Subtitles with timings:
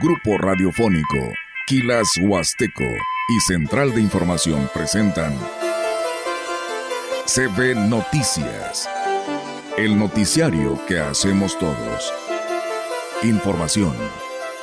[0.00, 1.34] Grupo Radiofónico,
[1.66, 2.84] Quilas Huasteco
[3.28, 5.36] y Central de Información presentan
[7.26, 8.88] CB Noticias,
[9.76, 12.14] el noticiario que hacemos todos.
[13.24, 13.94] Información,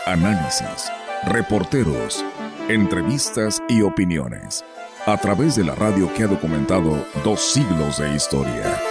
[0.08, 0.92] análisis,
[1.28, 2.26] reporteros,
[2.68, 4.66] entrevistas y opiniones.
[5.06, 8.82] A través de la radio que ha documentado dos siglos de historia.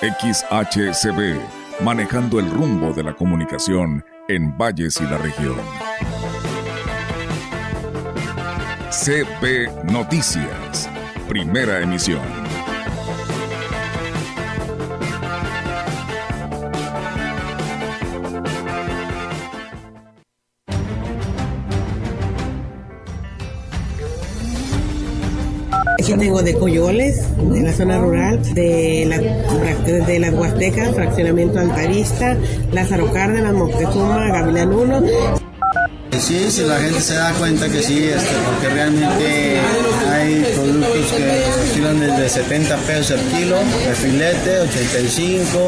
[0.00, 1.40] XHCB,
[1.82, 5.56] manejando el rumbo de la comunicación en Valles y la región.
[8.90, 10.88] CB Noticias,
[11.26, 12.37] primera emisión.
[26.08, 32.34] Yo vengo de Coyoles, de la zona rural, de la, de la Huasteca, fraccionamiento Altarista,
[32.72, 35.02] Lázaro Cárdenas, Moctezuma, Gavilán 1.
[36.18, 39.60] Sí, si la gente se da cuenta que sí, este, porque realmente
[40.10, 45.58] hay productos que oscilan desde 70 pesos el kilo, el filete, 85.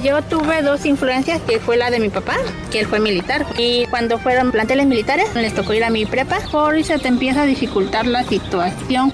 [0.00, 2.36] Yo tuve dos influencias, que fue la de mi papá,
[2.70, 3.44] que él fue militar.
[3.58, 6.38] Y cuando fueron planteles militares, les tocó ir a mi prepa.
[6.52, 9.12] Por se te empieza a dificultar la situación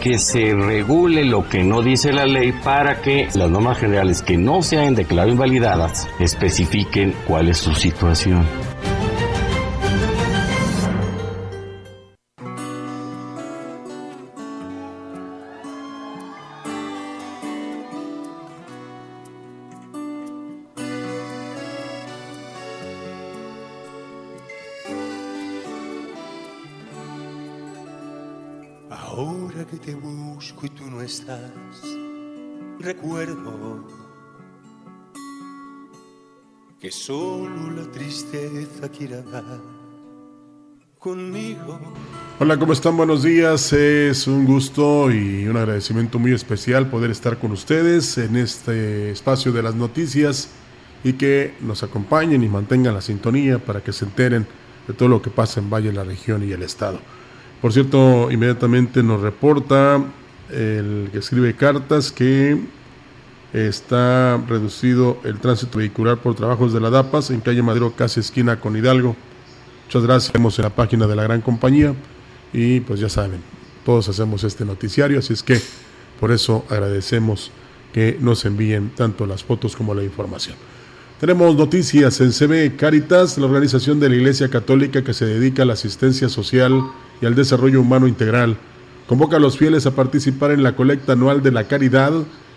[0.00, 4.36] que se regule lo que no dice la ley para que las normas generales que
[4.36, 8.46] no se hayan declarado invalidadas especifiquen cuál es su situación.
[28.90, 31.52] Ahora que te busco y tú no estás,
[32.80, 33.86] recuerdo
[36.80, 39.60] que solo la tristeza quiere hablar
[40.98, 41.78] conmigo.
[42.40, 42.96] Hola, ¿cómo están?
[42.96, 43.74] Buenos días.
[43.74, 49.52] Es un gusto y un agradecimiento muy especial poder estar con ustedes en este espacio
[49.52, 50.48] de las noticias
[51.04, 54.46] y que nos acompañen y mantengan la sintonía para que se enteren
[54.86, 57.00] de todo lo que pasa en Valle, la región y el estado.
[57.60, 60.04] Por cierto, inmediatamente nos reporta
[60.50, 62.56] el que escribe cartas que
[63.52, 68.60] está reducido el tránsito vehicular por trabajos de la DAPAS en calle Madero, casi esquina
[68.60, 69.16] con Hidalgo.
[69.86, 70.32] Muchas gracias.
[70.32, 71.94] Vemos en la página de la gran compañía
[72.52, 73.40] y pues ya saben,
[73.84, 75.60] todos hacemos este noticiario, así es que
[76.20, 77.50] por eso agradecemos
[77.92, 80.56] que nos envíen tanto las fotos como la información.
[81.20, 85.66] Tenemos noticias en CB Caritas, la organización de la Iglesia Católica que se dedica a
[85.66, 86.84] la asistencia social
[87.20, 88.56] y al desarrollo humano integral.
[89.06, 92.12] Convoca a los fieles a participar en la colecta anual de la caridad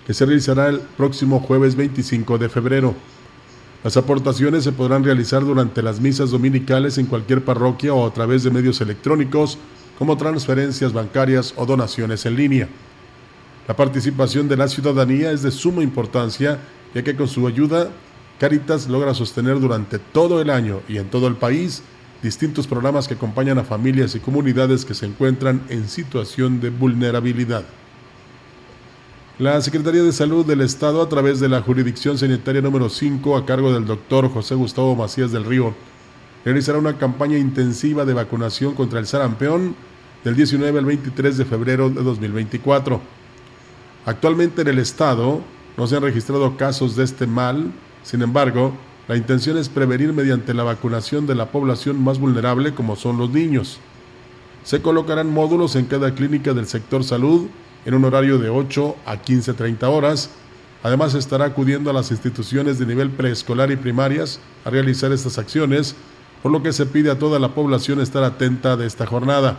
[0.05, 2.95] que se realizará el próximo jueves 25 de febrero.
[3.83, 8.43] Las aportaciones se podrán realizar durante las misas dominicales en cualquier parroquia o a través
[8.43, 9.57] de medios electrónicos
[9.97, 12.69] como transferencias bancarias o donaciones en línea.
[13.67, 16.59] La participación de la ciudadanía es de suma importancia
[16.93, 17.89] ya que con su ayuda
[18.41, 21.83] Caritas logra sostener durante todo el año y en todo el país
[22.21, 27.63] distintos programas que acompañan a familias y comunidades que se encuentran en situación de vulnerabilidad.
[29.39, 33.45] La Secretaría de Salud del Estado, a través de la Jurisdicción Sanitaria número 5, a
[33.45, 35.73] cargo del doctor José Gustavo Macías del Río,
[36.45, 39.75] realizará una campaña intensiva de vacunación contra el sarampión
[40.23, 43.01] del 19 al 23 de febrero de 2024.
[44.05, 45.41] Actualmente en el Estado
[45.77, 47.71] no se han registrado casos de este mal,
[48.03, 48.73] sin embargo,
[49.07, 53.31] la intención es prevenir mediante la vacunación de la población más vulnerable como son los
[53.31, 53.79] niños.
[54.63, 57.47] Se colocarán módulos en cada clínica del sector salud
[57.85, 60.29] en un horario de 8 a 15.30 horas.
[60.83, 65.95] Además estará acudiendo a las instituciones de nivel preescolar y primarias a realizar estas acciones,
[66.43, 69.57] por lo que se pide a toda la población estar atenta de esta jornada.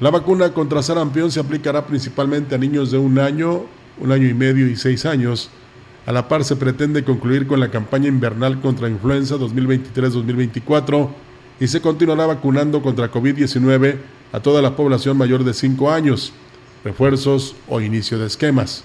[0.00, 3.62] La vacuna contra sarampión se aplicará principalmente a niños de un año,
[4.00, 5.50] un año y medio y seis años,
[6.06, 11.08] a la par se pretende concluir con la campaña invernal contra influenza 2023-2024
[11.60, 13.96] y se continuará vacunando contra COVID-19
[14.32, 16.32] a toda la población mayor de 5 años,
[16.84, 18.84] refuerzos o inicio de esquemas.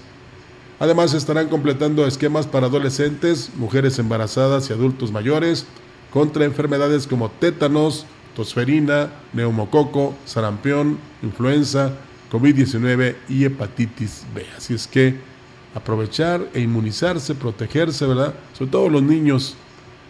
[0.78, 5.66] Además estarán completando esquemas para adolescentes, mujeres embarazadas y adultos mayores
[6.10, 11.92] contra enfermedades como tétanos, tosferina, neumococo, sarampión, influenza,
[12.32, 14.46] COVID-19 y hepatitis B.
[14.56, 15.29] Así es que
[15.74, 18.34] aprovechar e inmunizarse, protegerse, ¿verdad?
[18.56, 19.56] Sobre todo los niños,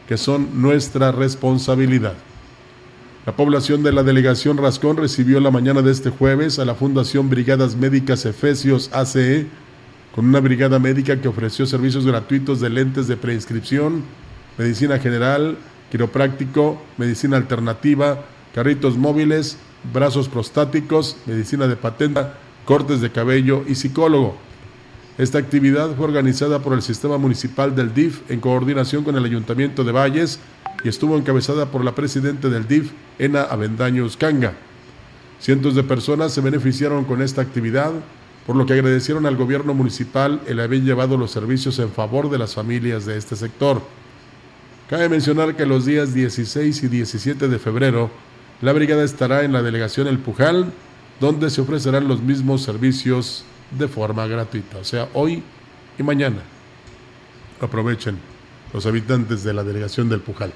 [0.09, 2.15] que son nuestra responsabilidad.
[3.27, 7.29] La población de la delegación Rascón recibió la mañana de este jueves a la Fundación
[7.29, 9.47] Brigadas Médicas Efesios ACE,
[10.15, 14.03] con una brigada médica que ofreció servicios gratuitos de lentes de preinscripción,
[14.59, 15.59] medicina general,
[15.91, 18.25] quiropráctico, medicina alternativa,
[18.55, 19.59] carritos móviles,
[19.93, 22.35] brazos prostáticos, medicina de patenta,
[22.65, 24.50] cortes de cabello y psicólogo.
[25.21, 29.85] Esta actividad fue organizada por el Sistema Municipal del DIF en coordinación con el Ayuntamiento
[29.85, 30.41] de Valles
[30.83, 34.55] y estuvo encabezada por la presidenta del DIF, Ena Avendaño Uscanga.
[35.39, 37.93] Cientos de personas se beneficiaron con esta actividad,
[38.47, 42.39] por lo que agradecieron al gobierno municipal el haber llevado los servicios en favor de
[42.39, 43.83] las familias de este sector.
[44.89, 48.11] Cabe mencionar que los días 16 y 17 de febrero,
[48.63, 50.73] la brigada estará en la delegación El Pujal,
[51.21, 55.43] donde se ofrecerán los mismos servicios de forma gratuita, o sea, hoy
[55.99, 56.43] y mañana.
[57.61, 58.19] Aprovechen
[58.73, 60.53] los habitantes de la delegación del Pujal.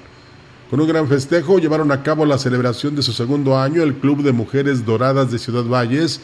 [0.69, 4.23] Con un gran festejo llevaron a cabo la celebración de su segundo año el Club
[4.23, 6.21] de Mujeres Doradas de Ciudad Valles,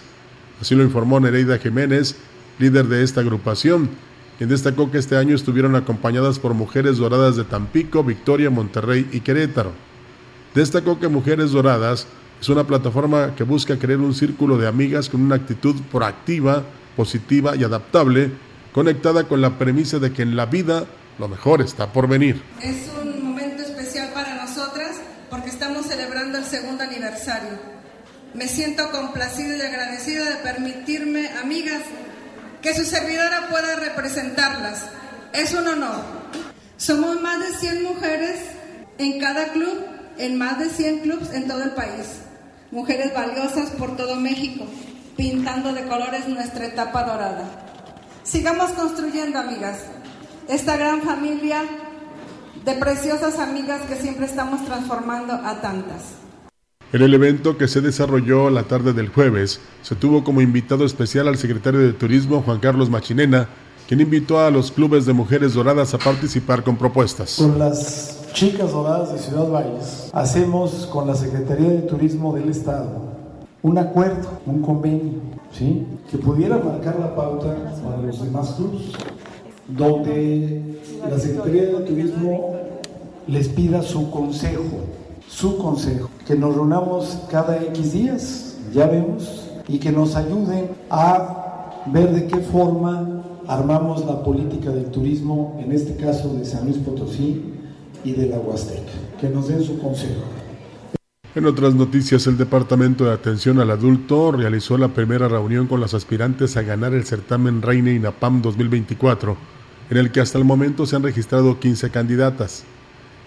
[0.60, 2.16] así lo informó Nereida Jiménez,
[2.58, 3.90] líder de esta agrupación,
[4.38, 9.20] quien destacó que este año estuvieron acompañadas por Mujeres Doradas de Tampico, Victoria, Monterrey y
[9.20, 9.72] Querétaro.
[10.56, 12.08] Destacó que Mujeres Doradas
[12.42, 16.64] es una plataforma que busca crear un círculo de amigas con una actitud proactiva,
[16.96, 18.32] positiva y adaptable,
[18.74, 20.86] conectada con la premisa de que en la vida
[21.20, 22.42] lo mejor está por venir.
[22.62, 24.98] Es un momento especial para nosotras
[25.30, 27.60] porque estamos celebrando el segundo aniversario.
[28.34, 31.82] Me siento complacida y agradecida de permitirme, amigas,
[32.62, 34.86] que su servidora pueda representarlas.
[35.34, 36.04] Es un honor.
[36.78, 38.40] Somos más de 100 mujeres
[38.98, 39.86] en cada club,
[40.18, 42.22] en más de 100 clubs en todo el país.
[42.72, 44.66] Mujeres valiosas por todo México,
[45.22, 47.46] pintando de colores nuestra etapa dorada.
[48.24, 49.86] Sigamos construyendo, amigas,
[50.50, 51.62] esta gran familia
[52.66, 56.16] de preciosas amigas que siempre estamos transformando a tantas.
[56.92, 61.28] En el evento que se desarrolló la tarde del jueves, se tuvo como invitado especial
[61.28, 63.48] al secretario de Turismo Juan Carlos Machinena,
[63.88, 67.36] quien invitó a los clubes de mujeres doradas a participar con propuestas.
[67.38, 73.11] Con las chicas doradas de Ciudad Valles, hacemos con la Secretaría de Turismo del Estado
[73.64, 75.20] un acuerdo, un convenio,
[75.52, 75.86] ¿sí?
[76.10, 78.92] que pudiera marcar la pauta para los demás clubes
[79.68, 80.80] donde
[81.10, 82.56] la Secretaría de Turismo
[83.28, 84.64] les pida su consejo,
[85.28, 91.82] su consejo, que nos reunamos cada X días, ya vemos, y que nos ayuden a
[91.86, 96.78] ver de qué forma armamos la política del turismo, en este caso de San Luis
[96.78, 97.54] Potosí
[98.04, 100.22] y de la Huasteca, que nos den su consejo.
[101.34, 105.94] En otras noticias, el Departamento de Atención al Adulto realizó la primera reunión con las
[105.94, 109.38] aspirantes a ganar el certamen Reina INAPAM 2024
[109.92, 112.66] en el que hasta el momento se han registrado 15 candidatas.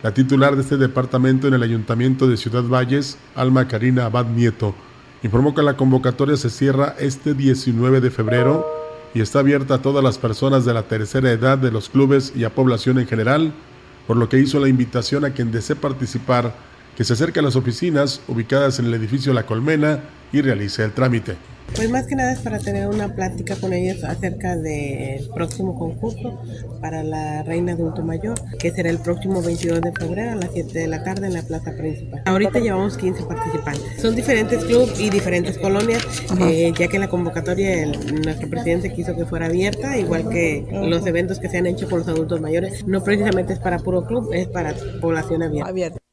[0.03, 4.75] La titular de este departamento en el Ayuntamiento de Ciudad Valles, Alma Karina Abad Nieto,
[5.23, 8.67] informó que la convocatoria se cierra este 19 de febrero
[9.15, 12.45] y está abierta a todas las personas de la tercera edad de los clubes y
[12.45, 13.55] a población en general,
[14.07, 17.57] por lo que hizo la invitación a quien desee participar que se acerque a las
[17.57, 20.01] oficinas ubicadas en el edificio La Colmena
[20.33, 21.37] y realice el trámite.
[21.75, 26.41] Pues más que nada es para tener una plática con ellos acerca del próximo concurso
[26.81, 30.79] para la Reina Adulto Mayor, que será el próximo 22 de febrero a las 7
[30.79, 32.23] de la tarde en la plaza principal.
[32.27, 34.01] Ahorita llevamos 15 participantes.
[34.01, 36.07] Son diferentes clubes y diferentes colonias,
[36.43, 41.05] eh, ya que la convocatoria el, nuestro presidente quiso que fuera abierta, igual que los
[41.07, 42.87] eventos que se han hecho con los adultos mayores.
[42.87, 46.04] No precisamente es para puro club, es para población abierta.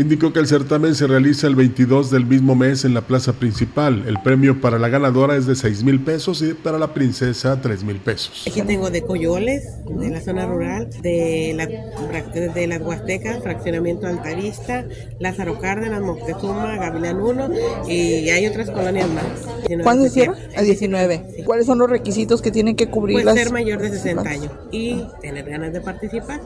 [0.00, 4.04] Indicó que el certamen se realiza el 22 del mismo mes en la plaza principal.
[4.06, 7.84] El premio para la ganadora es de 6 mil pesos y para la princesa 3
[7.84, 8.46] mil pesos.
[8.48, 14.86] Aquí tengo de Coyoles, de la zona rural, de, la, de las Huastecas, Fraccionamiento Altarista,
[15.18, 17.50] Lázaro Cárdenas, Moctezuma, Gavilán 1
[17.86, 19.82] y hay otras colonias más.
[19.82, 20.34] ¿Cuándo se cierra?
[20.56, 21.42] A 19.
[21.44, 23.22] ¿Cuáles son los requisitos que tienen que cubrir?
[23.22, 26.40] Pues ser mayor de 60 años y tener ganas de participar.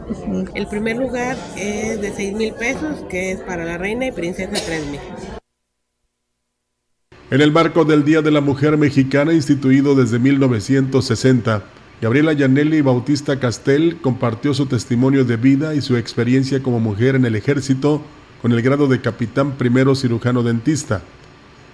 [0.55, 4.53] El primer lugar es de 6 mil pesos, que es para la reina y princesa
[4.53, 5.01] 3000.
[7.31, 11.65] En el marco del Día de la Mujer Mexicana instituido desde 1960,
[12.01, 17.25] Gabriela Yanelli Bautista Castel compartió su testimonio de vida y su experiencia como mujer en
[17.25, 18.03] el ejército
[18.43, 21.03] con el grado de capitán primero cirujano dentista.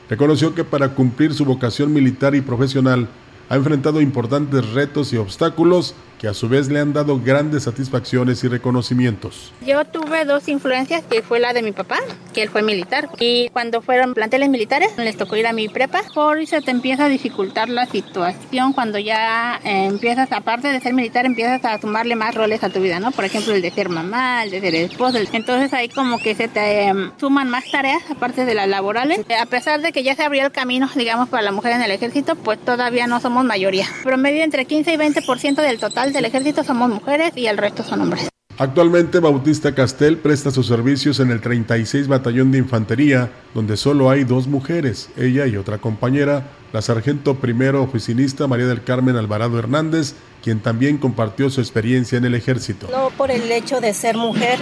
[0.08, 3.08] Reconoció que para cumplir su vocación militar y profesional
[3.50, 8.44] ha enfrentado importantes retos y obstáculos que a su vez le han dado grandes satisfacciones
[8.44, 9.52] y reconocimientos.
[9.66, 11.96] Yo tuve dos influencias, que fue la de mi papá,
[12.34, 16.02] que él fue militar, y cuando fueron planteles militares les tocó ir a mi prepa,
[16.14, 20.92] por se te empieza a dificultar la situación cuando ya eh, empiezas, aparte de ser
[20.92, 23.12] militar, empiezas a sumarle más roles a tu vida, ¿no?
[23.12, 26.48] Por ejemplo, el de ser mamá, el de ser esposa, entonces ahí como que se
[26.48, 29.24] te em, suman más tareas aparte de las laborales.
[29.40, 31.90] A pesar de que ya se abrió el camino, digamos, para la mujer en el
[31.90, 33.86] ejército, pues todavía no mayoría.
[34.02, 38.02] Promedio entre 15 y 20% del total del ejército somos mujeres y el resto son
[38.02, 38.28] hombres.
[38.60, 44.24] Actualmente Bautista Castel presta sus servicios en el 36 Batallón de Infantería, donde solo hay
[44.24, 50.14] dos mujeres, ella y otra compañera, la sargento primero oficinista María del Carmen Alvarado Hernández,
[50.42, 52.88] quien también compartió su experiencia en el ejército.
[52.90, 54.58] No por el hecho de ser mujer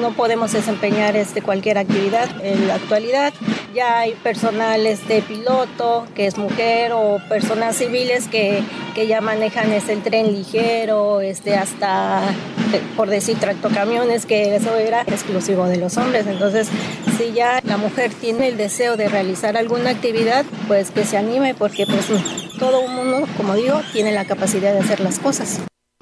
[0.00, 2.28] no podemos desempeñar este, cualquier actividad.
[2.42, 3.32] En la actualidad
[3.74, 8.62] ya hay personal este, piloto que es mujer o personas civiles que,
[8.94, 12.22] que ya manejan este, el tren ligero, este, hasta
[12.96, 16.26] por decir tractocamiones, que eso era exclusivo de los hombres.
[16.26, 16.68] Entonces,
[17.18, 21.54] si ya la mujer tiene el deseo de realizar alguna actividad, pues que se anime
[21.54, 22.06] porque pues
[22.60, 25.60] todo el mundo, como digo, tiene la capacidad de hacer las cosas.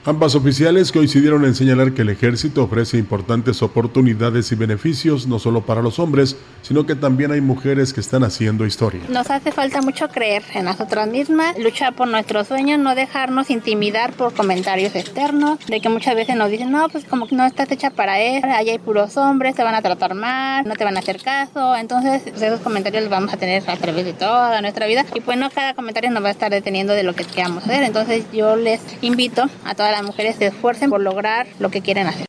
[0.09, 5.67] Ambas oficiales coincidieron en señalar que el ejército ofrece importantes oportunidades y beneficios no solo
[5.67, 9.03] para los hombres, sino que también hay mujeres que están haciendo historia.
[9.11, 14.15] Nos hace falta mucho creer en nosotras mismas, luchar por nuestros sueños, no dejarnos intimidar
[14.15, 17.71] por comentarios externos, de que muchas veces nos dicen, no, pues como que no estás
[17.71, 20.97] hecha para eso, allá hay puros hombres, te van a tratar mal, no te van
[20.97, 24.63] a hacer caso, entonces pues, esos comentarios los vamos a tener a través de toda
[24.63, 25.05] nuestra vida.
[25.15, 27.83] Y pues no cada comentario nos va a estar deteniendo de lo que queramos hacer,
[27.83, 32.07] entonces yo les invito a todas las mujeres se esfuercen por lograr lo que quieren
[32.07, 32.27] hacer.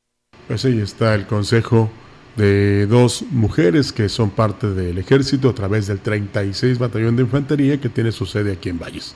[0.47, 1.89] Pues ahí está el consejo
[2.35, 7.79] de dos mujeres que son parte del ejército a través del 36 Batallón de Infantería
[7.81, 9.13] que tiene su sede aquí en Valles.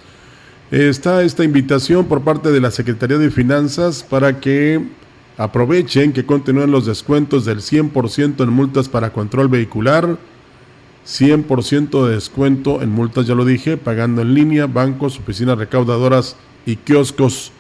[0.72, 4.82] Está esta invitación por parte de la Secretaría de Finanzas para que
[5.38, 10.18] aprovechen que continúen los descuentos del 100% en multas para control vehicular,
[11.08, 16.36] 100% de descuento en multas, ya lo dije, pagando en línea, bancos, oficinas recaudadoras
[16.66, 17.53] y kioscos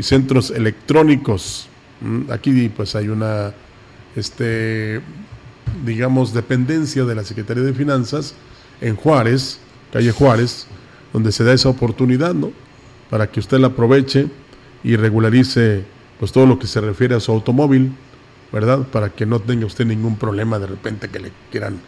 [0.00, 1.68] y centros electrónicos.
[2.00, 3.52] Mm, aquí pues hay una,
[4.16, 5.02] este,
[5.84, 8.34] digamos, dependencia de la Secretaría de Finanzas
[8.80, 9.60] en Juárez,
[9.92, 10.66] calle Juárez,
[11.12, 12.50] donde se da esa oportunidad, ¿no?
[13.10, 14.28] Para que usted la aproveche
[14.82, 15.84] y regularice
[16.18, 17.92] pues todo lo que se refiere a su automóvil,
[18.52, 18.86] ¿verdad?
[18.90, 21.78] Para que no tenga usted ningún problema de repente que le quieran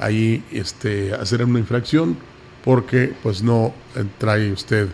[0.00, 2.16] ahí este, hacer una infracción,
[2.64, 3.72] porque pues no
[4.18, 4.88] trae usted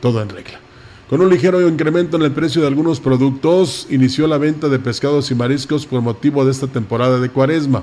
[0.00, 0.60] todo en regla.
[1.08, 5.30] Con un ligero incremento en el precio de algunos productos, inició la venta de pescados
[5.30, 7.82] y mariscos por motivo de esta temporada de cuaresma.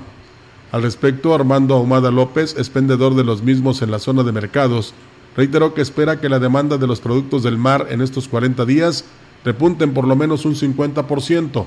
[0.70, 4.94] Al respecto, Armando Ahumada López, expendedor de los mismos en la zona de mercados,
[5.36, 9.04] reiteró que espera que la demanda de los productos del mar en estos 40 días
[9.44, 11.66] repunten por lo menos un 50%.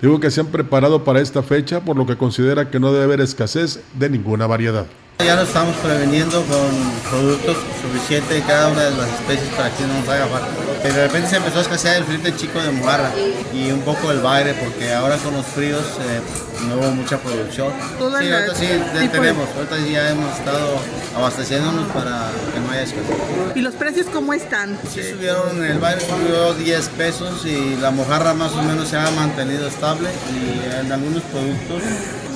[0.00, 3.04] Digo que se han preparado para esta fecha, por lo que considera que no debe
[3.04, 4.86] haber escasez de ninguna variedad.
[5.24, 9.84] Ya nos estamos preveniendo con productos suficientes de cada una de las especies para que
[9.84, 10.48] no nos haga falta.
[10.82, 13.12] De repente se empezó a escasear el filete chico de mojarra
[13.52, 16.20] y un poco el baile porque ahora con los fríos eh,
[16.66, 17.70] no hubo mucha producción.
[17.98, 18.68] Sí, ahorita sí
[19.12, 20.78] tenemos, ahorita ya hemos estado
[21.14, 23.16] abasteciéndonos para que no haya escasez.
[23.54, 24.78] ¿Y los precios cómo están?
[24.90, 29.10] Sí subieron, el baile subió 10 pesos y la mojarra más o menos se ha
[29.10, 31.82] mantenido estable y en algunos productos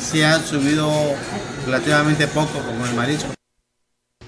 [0.01, 0.91] sí han subido
[1.65, 3.29] relativamente poco, como el marisco.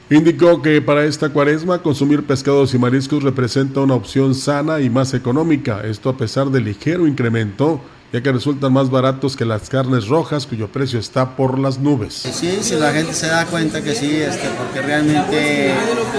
[0.09, 5.15] Indicó que para esta cuaresma consumir pescados y mariscos representa una opción sana y más
[5.15, 7.81] económica, esto a pesar del ligero incremento
[8.13, 12.15] ya que resultan más baratos que las carnes rojas cuyo precio está por las nubes.
[12.15, 15.73] Sí, si la gente se da cuenta que sí, este, porque realmente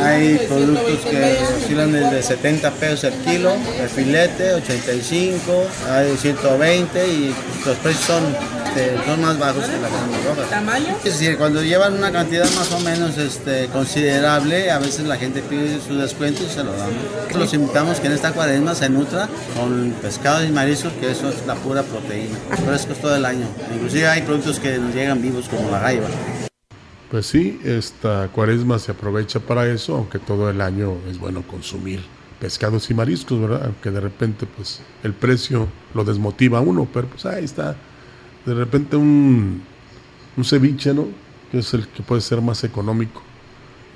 [0.03, 5.39] hay productos que oscilan desde 70 pesos el kilo, el filete 85,
[5.89, 8.23] hay 120 y los precios son,
[8.77, 10.49] este, son más bajos que las carnes rojas.
[10.49, 10.95] ¿Tamaño?
[11.03, 15.41] Es decir, cuando llevan una cantidad más o menos este, considerable, a veces la gente
[15.41, 16.95] pide su descuento y se lo damos.
[17.35, 21.45] Los invitamos que en esta cuaresma se nutra con pescados y mariscos, que eso es
[21.45, 23.47] la pura proteína, frescos todo el año.
[23.73, 26.07] Inclusive hay productos que nos llegan vivos como la gaiba.
[27.09, 32.01] Pues sí, esta cuaresma se aprovecha para eso, aunque todo el año es bueno consumir
[32.39, 33.65] pescados y mariscos, ¿verdad?
[33.65, 37.75] Aunque de repente pues el precio lo desmotiva a uno, pero pues ahí está.
[38.47, 39.61] De repente un,
[40.37, 41.09] un ceviche, ¿no?
[41.51, 43.21] Que es el que puede ser más económico.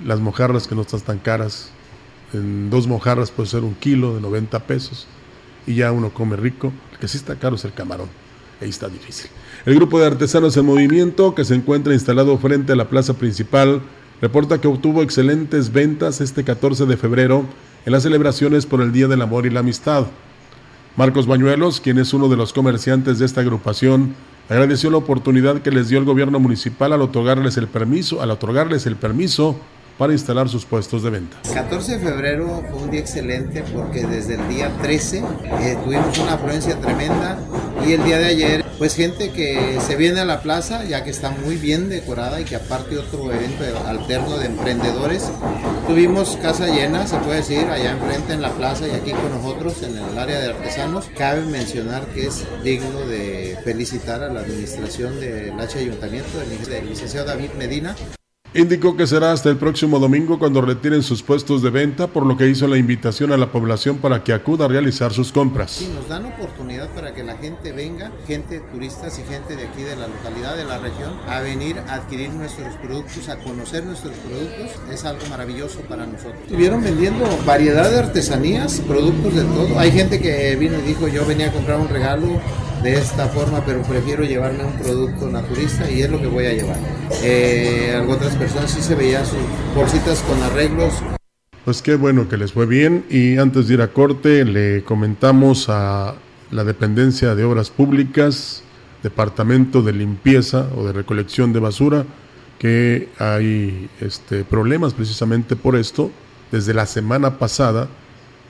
[0.05, 1.71] Las mojarras que no están tan caras.
[2.33, 5.07] En dos mojarras puede ser un kilo de 90 pesos
[5.65, 6.73] y ya uno come rico.
[6.91, 8.09] El que sí está caro es el camarón.
[8.59, 9.31] Ahí está difícil.
[9.65, 13.81] El grupo de artesanos en movimiento, que se encuentra instalado frente a la plaza principal,
[14.21, 17.45] reporta que obtuvo excelentes ventas este 14 de febrero
[17.85, 20.07] en las celebraciones por el Día del Amor y la Amistad.
[20.97, 24.13] Marcos Bañuelos, quien es uno de los comerciantes de esta agrupación,
[24.49, 28.85] agradeció la oportunidad que les dio el gobierno municipal al otorgarles el permiso, al otorgarles
[28.85, 29.55] el permiso
[29.97, 31.37] para instalar sus puestos de venta.
[31.45, 36.17] El 14 de febrero fue un día excelente porque desde el día 13 eh, tuvimos
[36.17, 37.37] una afluencia tremenda
[37.85, 41.09] Y el día de ayer, pues gente que se viene a la plaza, ya que
[41.09, 45.29] está muy bien decorada y que aparte otro evento alterno de emprendedores,
[45.87, 49.81] tuvimos casa llena, se puede decir, allá enfrente en la plaza y aquí con nosotros
[49.83, 51.09] en el área de artesanos.
[51.17, 57.27] Cabe mencionar que es digno de felicitar a la administración del H Ayuntamiento, del licenciado
[57.27, 57.95] David Medina,
[58.53, 62.35] Indicó que será hasta el próximo domingo cuando retiren sus puestos de venta, por lo
[62.35, 65.71] que hizo la invitación a la población para que acuda a realizar sus compras.
[65.71, 69.83] Sí, nos dan oportunidad para que la gente venga, gente turistas y gente de aquí
[69.83, 74.17] de la localidad, de la región, a venir a adquirir nuestros productos, a conocer nuestros
[74.17, 74.71] productos.
[74.91, 76.41] Es algo maravilloso para nosotros.
[76.43, 79.79] Estuvieron vendiendo variedad de artesanías, productos de todo.
[79.79, 82.27] Hay gente que vino y dijo, yo venía a comprar un regalo
[82.83, 86.53] de esta forma, pero prefiero llevarme un producto naturista y es lo que voy a
[86.53, 86.77] llevar.
[87.23, 89.39] Eh, otras personas sí se veían sus
[89.75, 90.93] bolsitas con arreglos.
[91.63, 95.67] Pues qué bueno que les fue bien y antes de ir a corte le comentamos
[95.69, 96.15] a
[96.49, 98.63] la dependencia de obras públicas,
[99.03, 102.05] departamento de limpieza o de recolección de basura,
[102.57, 106.11] que hay este, problemas precisamente por esto.
[106.51, 107.87] Desde la semana pasada,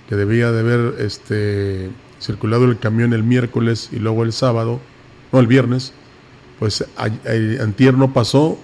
[0.09, 1.89] que debía de haber este,
[2.21, 4.79] circulado el camión el miércoles y luego el sábado,
[5.31, 5.93] no el viernes,
[6.59, 6.85] pues
[7.59, 8.57] antier no pasó,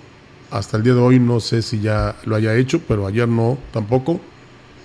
[0.52, 3.58] hasta el día de hoy no sé si ya lo haya hecho, pero ayer no
[3.74, 4.22] tampoco.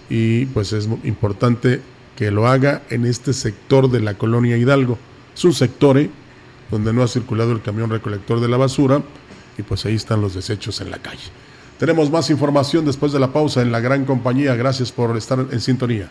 [0.08, 1.80] Y pues es importante
[2.16, 4.98] que lo haga en este sector de la colonia Hidalgo.
[5.34, 6.10] Es un sector ¿eh?
[6.70, 9.02] donde no ha circulado el camión recolector de la basura
[9.56, 11.30] y pues ahí están los desechos en la calle.
[11.78, 14.54] Tenemos más información después de la pausa en la gran compañía.
[14.54, 16.08] Gracias por estar en sintonía.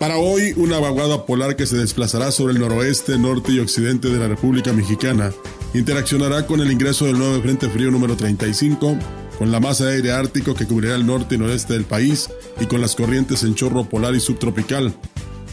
[0.00, 4.18] Para hoy, una vaguada polar que se desplazará sobre el noroeste, norte y occidente de
[4.18, 5.30] la República Mexicana
[5.74, 8.96] interaccionará con el ingreso del nuevo Frente Frío número 35,
[9.38, 12.64] con la masa de aire ártico que cubrirá el norte y noreste del país y
[12.64, 14.94] con las corrientes en chorro polar y subtropical,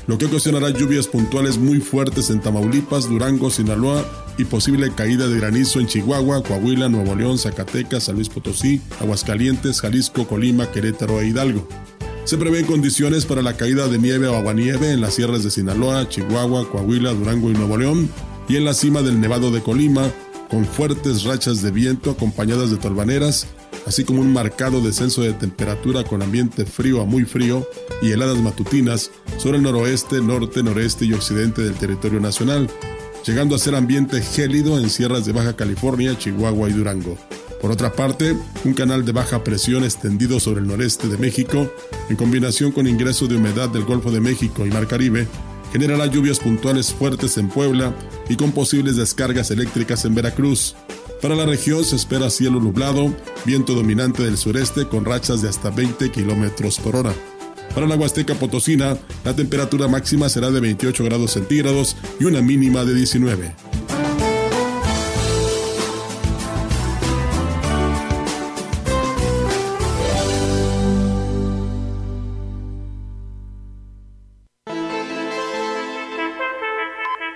[0.08, 4.06] lo que ocasionará lluvias puntuales muy fuertes en Tamaulipas, Durango, Sinaloa
[4.38, 9.82] y posible caída de granizo en Chihuahua, Coahuila, Nuevo León, Zacatecas, San Luis Potosí, Aguascalientes,
[9.82, 11.68] Jalisco, Colima, Querétaro e Hidalgo.
[12.28, 16.10] Se prevén condiciones para la caída de nieve o aguanieve en las sierras de Sinaloa,
[16.10, 18.10] Chihuahua, Coahuila, Durango y Nuevo León,
[18.50, 20.12] y en la cima del Nevado de Colima,
[20.50, 23.48] con fuertes rachas de viento acompañadas de tolvaneras,
[23.86, 27.66] así como un marcado descenso de temperatura con ambiente frío a muy frío
[28.02, 32.70] y heladas matutinas sobre el noroeste, norte, noreste y occidente del territorio nacional,
[33.26, 37.18] llegando a ser ambiente gélido en sierras de Baja California, Chihuahua y Durango.
[37.62, 41.72] Por otra parte, un canal de baja presión extendido sobre el noreste de México,
[42.10, 45.28] en combinación con ingreso de humedad del Golfo de México y Mar Caribe,
[45.72, 47.94] generará lluvias puntuales fuertes en Puebla
[48.30, 50.76] y con posibles descargas eléctricas en Veracruz.
[51.22, 55.72] Para la región se espera cielo nublado, viento dominante del sureste con rachas de hasta
[55.72, 57.14] 20 kilómetros por hora.
[57.74, 62.86] Para la Huasteca Potosina, la temperatura máxima será de 28 grados centígrados y una mínima
[62.86, 63.56] de 19.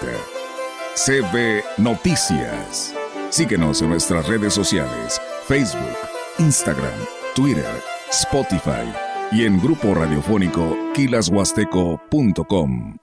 [0.95, 2.95] CB Noticias.
[3.31, 5.97] Síguenos en nuestras redes sociales, Facebook,
[6.39, 6.95] Instagram,
[7.35, 8.89] Twitter, Spotify
[9.33, 12.99] y en grupo radiofónico kilashuasteco.com.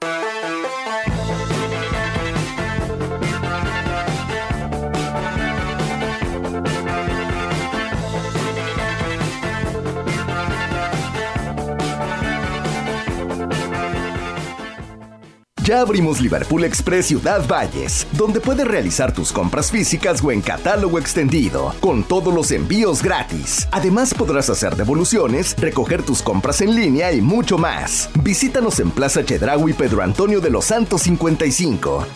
[15.64, 20.98] Ya abrimos Liverpool Express Ciudad Valles, donde puedes realizar tus compras físicas o en catálogo
[20.98, 23.66] extendido, con todos los envíos gratis.
[23.72, 28.10] Además podrás hacer devoluciones, recoger tus compras en línea y mucho más.
[28.22, 32.06] Visítanos en Plaza Chedraui Pedro Antonio de los Santos 55.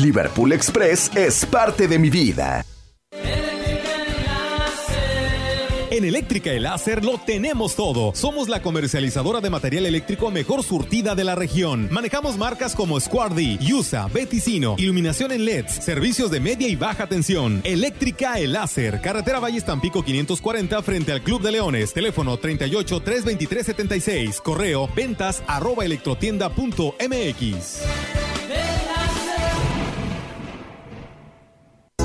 [0.00, 2.64] Liverpool Express es parte de mi vida.
[6.04, 8.14] Eléctrica El Láser lo tenemos todo.
[8.14, 11.88] Somos la comercializadora de material eléctrico mejor surtida de la región.
[11.90, 17.60] Manejamos marcas como Squardi, USA, Beticino, iluminación en LEDs, servicios de media y baja tensión.
[17.64, 21.92] Eléctrica El Láser, carretera Valles Tampico 540 frente al Club de Leones.
[21.92, 24.40] Teléfono 38 323 76.
[24.40, 28.33] Correo ventas arroba electrotienda.mx.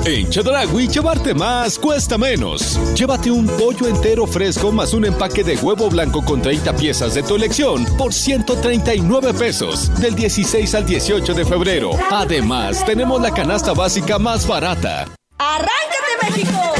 [0.04, 2.78] En Chedragui, llevarte más cuesta menos.
[2.94, 7.22] Llévate un pollo entero fresco más un empaque de huevo blanco con 30 piezas de
[7.22, 11.90] tu elección por 139 pesos del 16 al 18 de febrero.
[12.10, 15.06] Además, tenemos la canasta básica más barata.
[15.38, 16.79] ¡Arráncate, México!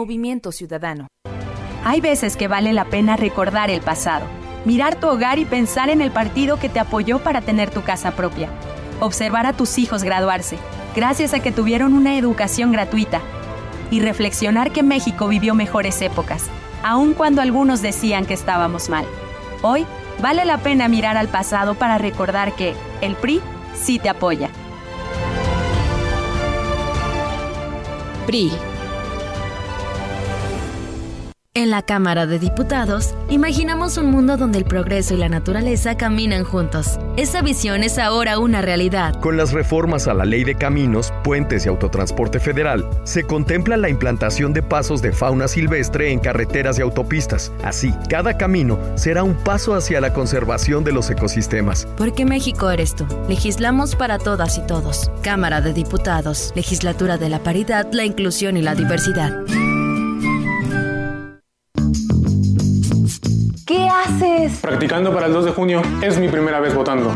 [0.00, 1.08] Movimiento Ciudadano.
[1.84, 4.24] Hay veces que vale la pena recordar el pasado,
[4.64, 8.12] mirar tu hogar y pensar en el partido que te apoyó para tener tu casa
[8.12, 8.48] propia,
[9.00, 10.56] observar a tus hijos graduarse,
[10.96, 13.20] gracias a que tuvieron una educación gratuita,
[13.90, 16.46] y reflexionar que México vivió mejores épocas,
[16.82, 19.04] aun cuando algunos decían que estábamos mal.
[19.60, 19.84] Hoy
[20.22, 23.42] vale la pena mirar al pasado para recordar que el PRI
[23.74, 24.48] sí te apoya.
[28.24, 28.50] PRI.
[31.52, 36.44] En la Cámara de Diputados, imaginamos un mundo donde el progreso y la naturaleza caminan
[36.44, 37.00] juntos.
[37.16, 39.18] Esa visión es ahora una realidad.
[39.18, 43.88] Con las reformas a la Ley de Caminos, Puentes y Autotransporte Federal, se contempla la
[43.88, 47.50] implantación de pasos de fauna silvestre en carreteras y autopistas.
[47.64, 51.88] Así, cada camino será un paso hacia la conservación de los ecosistemas.
[51.96, 53.08] Porque México eres tú.
[53.28, 55.10] Legislamos para todas y todos.
[55.22, 59.32] Cámara de Diputados, Legislatura de la Paridad, la Inclusión y la Diversidad.
[64.04, 64.58] Haces?
[64.60, 65.82] Practicando para el 2 de junio.
[66.02, 67.12] Es mi primera vez votando.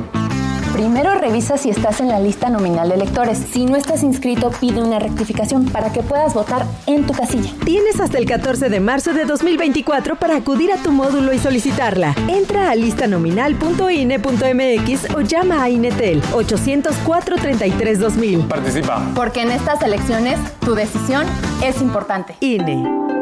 [0.74, 3.38] Primero revisa si estás en la lista nominal de electores.
[3.38, 7.52] Si no estás inscrito, pide una rectificación para que puedas votar en tu casilla.
[7.64, 12.16] Tienes hasta el 14 de marzo de 2024 para acudir a tu módulo y solicitarla.
[12.26, 18.40] Entra a listanominal.ine.mx o llama a Inetel 804 33 2000.
[18.48, 19.00] Participa.
[19.14, 21.24] Porque en estas elecciones tu decisión
[21.62, 22.34] es importante.
[22.40, 23.13] INE.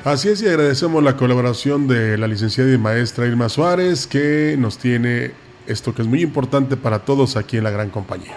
[0.06, 4.78] Así es, y agradecemos la colaboración de la licenciada y maestra Irma Suárez, que nos
[4.78, 5.32] tiene
[5.68, 8.36] esto que es muy importante para todos aquí en la gran compañía.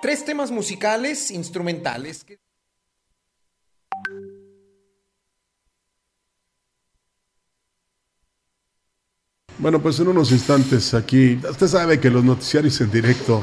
[0.00, 2.24] Tres temas musicales, instrumentales.
[2.24, 2.38] que-
[9.58, 13.42] Bueno, pues en unos instantes aquí, usted sabe que los noticiarios en directo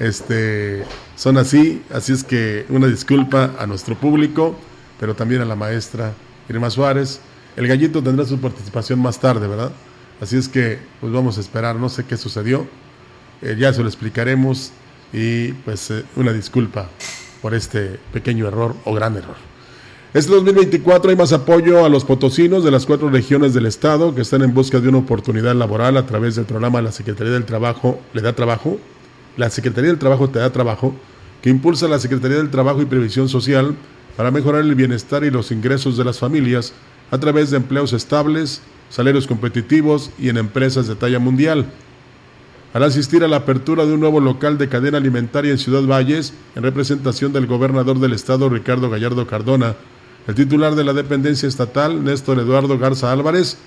[0.00, 0.84] este,
[1.16, 4.56] son así, así es que una disculpa a nuestro público,
[4.98, 6.12] pero también a la maestra
[6.48, 7.20] Irma Suárez.
[7.56, 9.72] El gallito tendrá su participación más tarde, ¿verdad?
[10.20, 12.66] Así es que pues vamos a esperar, no sé qué sucedió,
[13.42, 14.72] eh, ya se lo explicaremos
[15.12, 16.88] y pues eh, una disculpa
[17.42, 19.36] por este pequeño error o gran error.
[20.14, 24.22] Este 2024 hay más apoyo a los potosinos de las cuatro regiones del estado que
[24.22, 28.00] están en busca de una oportunidad laboral a través del programa La Secretaría del Trabajo
[28.12, 28.78] le da trabajo.
[29.36, 30.94] La Secretaría del Trabajo te da trabajo,
[31.42, 33.74] que impulsa la Secretaría del Trabajo y Previsión Social
[34.16, 36.72] para mejorar el bienestar y los ingresos de las familias
[37.10, 41.66] a través de empleos estables, salarios competitivos y en empresas de talla mundial.
[42.72, 46.32] Al asistir a la apertura de un nuevo local de cadena alimentaria en Ciudad Valles,
[46.56, 49.76] en representación del gobernador del estado Ricardo Gallardo Cardona,
[50.26, 53.58] el titular de la dependencia estatal, Néstor Eduardo Garza Álvarez,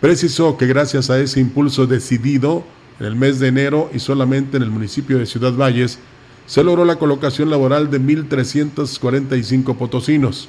[0.00, 2.64] precisó que gracias a ese impulso decidido,
[3.00, 5.98] en el mes de enero y solamente en el municipio de Ciudad Valles,
[6.46, 10.48] se logró la colocación laboral de 1.345 potosinos.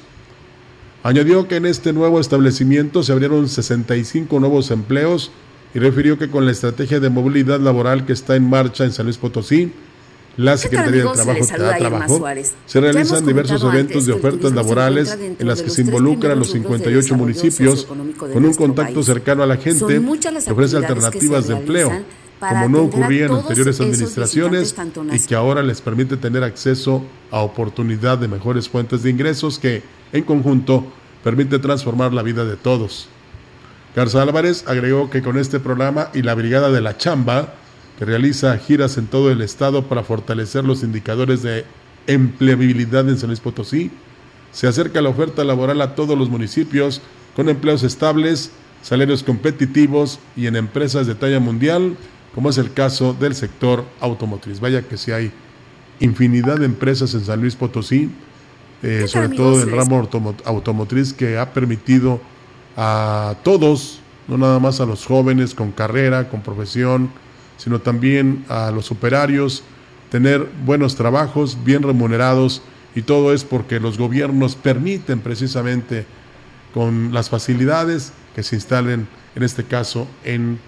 [1.02, 5.32] Añadió que en este nuevo establecimiento se abrieron 65 nuevos empleos
[5.74, 9.06] y refirió que con la estrategia de movilidad laboral que está en marcha en San
[9.06, 9.72] Luis Potosí,
[10.36, 11.48] la ¿Qué tal, Secretaría del amigos?
[11.48, 12.26] Trabajo trabajo.
[12.66, 16.62] Se realizan diversos eventos de ofertas laborales en las de que se involucran los rubros
[16.62, 19.06] de 58 desarrollo municipios de con un contacto país.
[19.06, 21.90] cercano a la gente que ofrece alternativas de empleo.
[22.48, 24.74] Como no ocurría en anteriores administraciones
[25.12, 29.82] y que ahora les permite tener acceso a oportunidad de mejores fuentes de ingresos que,
[30.12, 30.84] en conjunto,
[31.22, 33.08] permite transformar la vida de todos.
[33.94, 37.54] Garza Álvarez agregó que con este programa y la Brigada de la Chamba,
[37.98, 41.64] que realiza giras en todo el estado para fortalecer los indicadores de
[42.06, 43.90] empleabilidad en San Luis Potosí,
[44.50, 47.00] se acerca la oferta laboral a todos los municipios
[47.36, 48.50] con empleos estables,
[48.82, 51.96] salarios competitivos y en empresas de talla mundial,
[52.34, 54.60] como es el caso del sector automotriz.
[54.60, 55.30] Vaya que si hay
[56.00, 58.10] infinidad de empresas en San Luis Potosí,
[58.82, 59.46] eh, sobre amigos?
[59.46, 62.20] todo del ramo automo- automotriz, que ha permitido
[62.76, 67.10] a todos, no nada más a los jóvenes con carrera, con profesión,
[67.58, 69.62] sino también a los operarios,
[70.10, 72.62] tener buenos trabajos, bien remunerados,
[72.94, 76.04] y todo es porque los gobiernos permiten precisamente
[76.74, 80.58] con las facilidades que se instalen, en este caso, en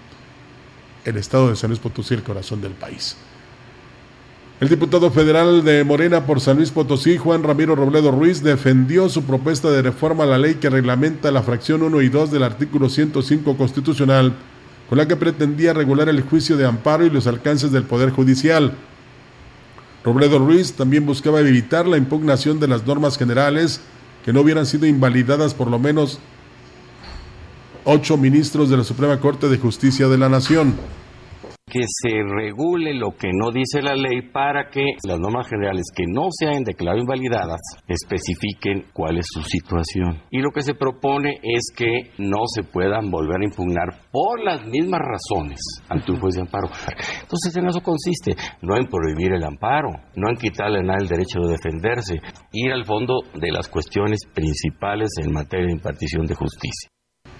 [1.05, 3.15] el estado de San Luis Potosí, el corazón del país.
[4.59, 9.23] El diputado federal de Morena por San Luis Potosí, Juan Ramiro Robledo Ruiz, defendió su
[9.23, 12.89] propuesta de reforma a la ley que reglamenta la fracción 1 y 2 del artículo
[12.89, 14.33] 105 constitucional,
[14.89, 18.73] con la que pretendía regular el juicio de amparo y los alcances del Poder Judicial.
[20.05, 23.81] Robledo Ruiz también buscaba evitar la impugnación de las normas generales
[24.23, 26.19] que no hubieran sido invalidadas por lo menos
[27.85, 30.75] ocho ministros de la Suprema Corte de Justicia de la Nación.
[31.67, 36.05] que se regule lo que no dice la ley para que las normas generales que
[36.07, 40.21] no se hayan declarado invalidadas especifiquen cuál es su situación.
[40.31, 44.65] Y lo que se propone es que no se puedan volver a impugnar por las
[44.65, 46.69] mismas razones ante un juez de amparo.
[47.21, 51.09] Entonces en eso consiste, no en prohibir el amparo, no en quitarle a nadie el
[51.09, 52.21] derecho de defenderse,
[52.53, 56.94] ir al fondo de las cuestiones principales en materia de impartición de justicia.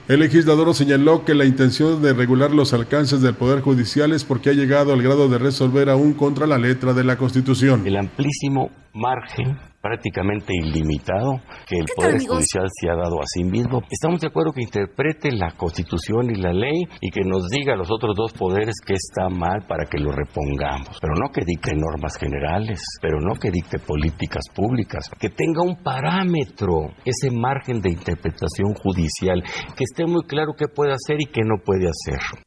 [0.08, 4.52] El legislador señaló que la intención de regular los alcances del Poder Judicial es porque
[4.52, 7.88] ha llegado al grado de resolver aún contra la letra de la Constitución.
[7.88, 12.38] El amplísimo margen prácticamente ilimitado que el ¿Qué tal, Poder amigos?
[12.38, 13.84] Judicial se ha dado a sí mismo.
[13.91, 17.78] Estamos de acuerdo que interprete la Constitución y la ley y que nos diga a
[17.78, 21.76] los otros dos poderes que está mal para que lo repongamos, pero no que dicte
[21.76, 27.91] normas generales, pero no que dicte políticas públicas, que tenga un parámetro, ese margen de
[27.91, 29.43] interpretación judicial,
[29.78, 32.44] que esté muy claro qué puede hacer y qué no puede hacer.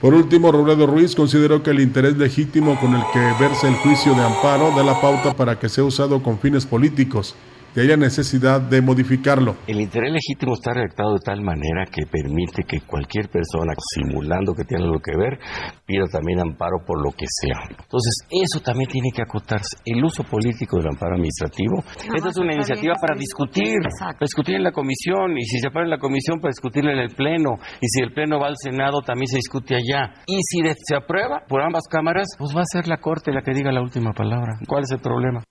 [0.00, 4.14] Por último, Robledo Ruiz consideró que el interés legítimo con el que versa el juicio
[4.14, 7.34] de amparo da la pauta para que sea usado con fines políticos
[7.76, 9.56] y haya necesidad de modificarlo.
[9.66, 14.64] El interés legítimo está redactado de tal manera que permite que cualquier persona, simulando que
[14.64, 15.38] tiene algo que ver,
[15.84, 17.60] pida también amparo por lo que sea.
[17.68, 19.76] Entonces, eso también tiene que acotarse.
[19.84, 21.84] El uso político del amparo administrativo.
[22.14, 25.84] Esta es una iniciativa para discutir, para discutir en la comisión, y si se aprueba
[25.84, 29.02] en la comisión, para discutirla en el Pleno, y si el Pleno va al Senado,
[29.02, 30.14] también se discute allá.
[30.26, 33.52] Y si se aprueba por ambas cámaras, pues va a ser la Corte la que
[33.52, 34.54] diga la última palabra.
[34.66, 35.42] ¿Cuál es el problema?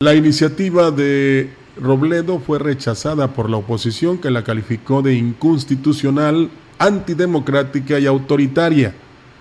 [0.00, 7.98] La iniciativa de Robledo fue rechazada por la oposición que la calificó de inconstitucional, antidemocrática
[7.98, 8.94] y autoritaria,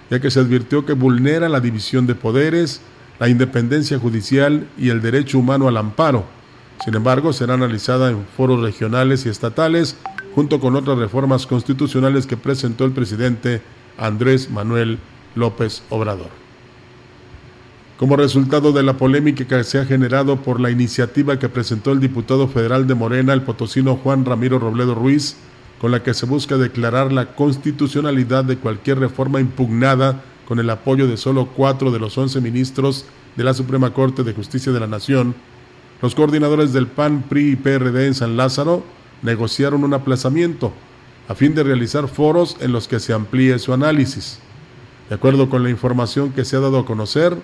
[0.10, 2.82] ya que se advirtió que vulnera la división de poderes,
[3.20, 6.26] la independencia judicial y el derecho humano al amparo.
[6.84, 9.96] Sin embargo, será analizada en foros regionales y estatales,
[10.34, 13.62] junto con otras reformas constitucionales que presentó el presidente
[13.96, 14.98] Andrés Manuel
[15.36, 16.47] López Obrador.
[17.98, 22.00] Como resultado de la polémica que se ha generado por la iniciativa que presentó el
[22.00, 25.38] diputado federal de Morena, el potosino Juan Ramiro Robledo Ruiz,
[25.82, 31.08] con la que se busca declarar la constitucionalidad de cualquier reforma impugnada con el apoyo
[31.08, 33.06] de solo cuatro de los once ministros
[33.36, 35.34] de la Suprema Corte de Justicia de la Nación,
[36.00, 38.84] los coordinadores del PAN, PRI y PRD en San Lázaro
[39.24, 40.72] negociaron un aplazamiento
[41.28, 44.38] a fin de realizar foros en los que se amplíe su análisis.
[45.10, 47.36] De acuerdo con la información que se ha dado a conocer,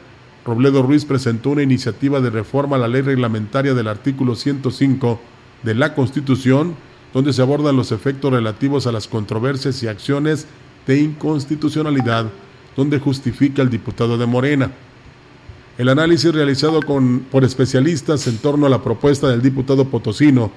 [0.45, 5.19] Robledo Ruiz presentó una iniciativa de reforma a la ley reglamentaria del artículo 105
[5.63, 6.75] de la Constitución,
[7.13, 10.47] donde se abordan los efectos relativos a las controversias y acciones
[10.85, 12.25] de inconstitucionalidad,
[12.75, 14.71] donde justifica el diputado de Morena.
[15.77, 20.51] El análisis realizado por especialistas en torno a la propuesta del diputado potosino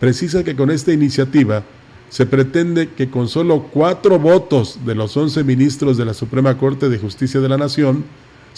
[0.00, 1.62] precisa que con esta iniciativa
[2.10, 6.88] se pretende que con solo cuatro votos de los once ministros de la Suprema Corte
[6.88, 8.04] de Justicia de la Nación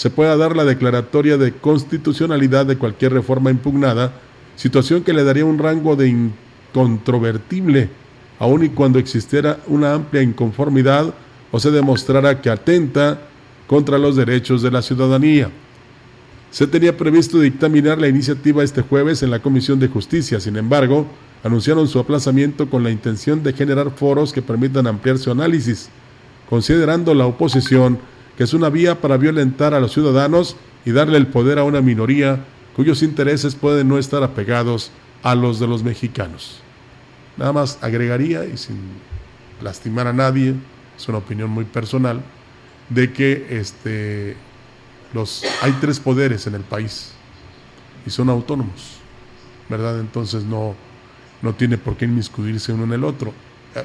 [0.01, 4.15] se pueda dar la declaratoria de constitucionalidad de cualquier reforma impugnada,
[4.57, 7.91] situación que le daría un rango de incontrovertible,
[8.39, 11.13] aun y cuando existiera una amplia inconformidad
[11.53, 13.21] o se demostrara que atenta
[13.67, 15.51] contra los derechos de la ciudadanía.
[16.51, 21.07] Se tenía previsto dictaminar la iniciativa este jueves en la Comisión de Justicia, sin embargo,
[21.45, 25.91] anunciaron su aplazamiento con la intención de generar foros que permitan ampliar su análisis,
[26.49, 27.99] considerando la oposición
[28.41, 31.83] que es una vía para violentar a los ciudadanos y darle el poder a una
[31.83, 32.43] minoría
[32.75, 36.63] cuyos intereses pueden no estar apegados a los de los mexicanos.
[37.37, 38.79] Nada más agregaría, y sin
[39.61, 40.55] lastimar a nadie,
[40.97, 42.23] es una opinión muy personal,
[42.89, 44.39] de que este,
[45.13, 47.13] los, hay tres poderes en el país
[48.07, 49.01] y son autónomos,
[49.69, 50.01] ¿verdad?
[50.01, 50.75] Entonces no,
[51.43, 53.35] no tiene por qué inmiscuirse uno en el otro.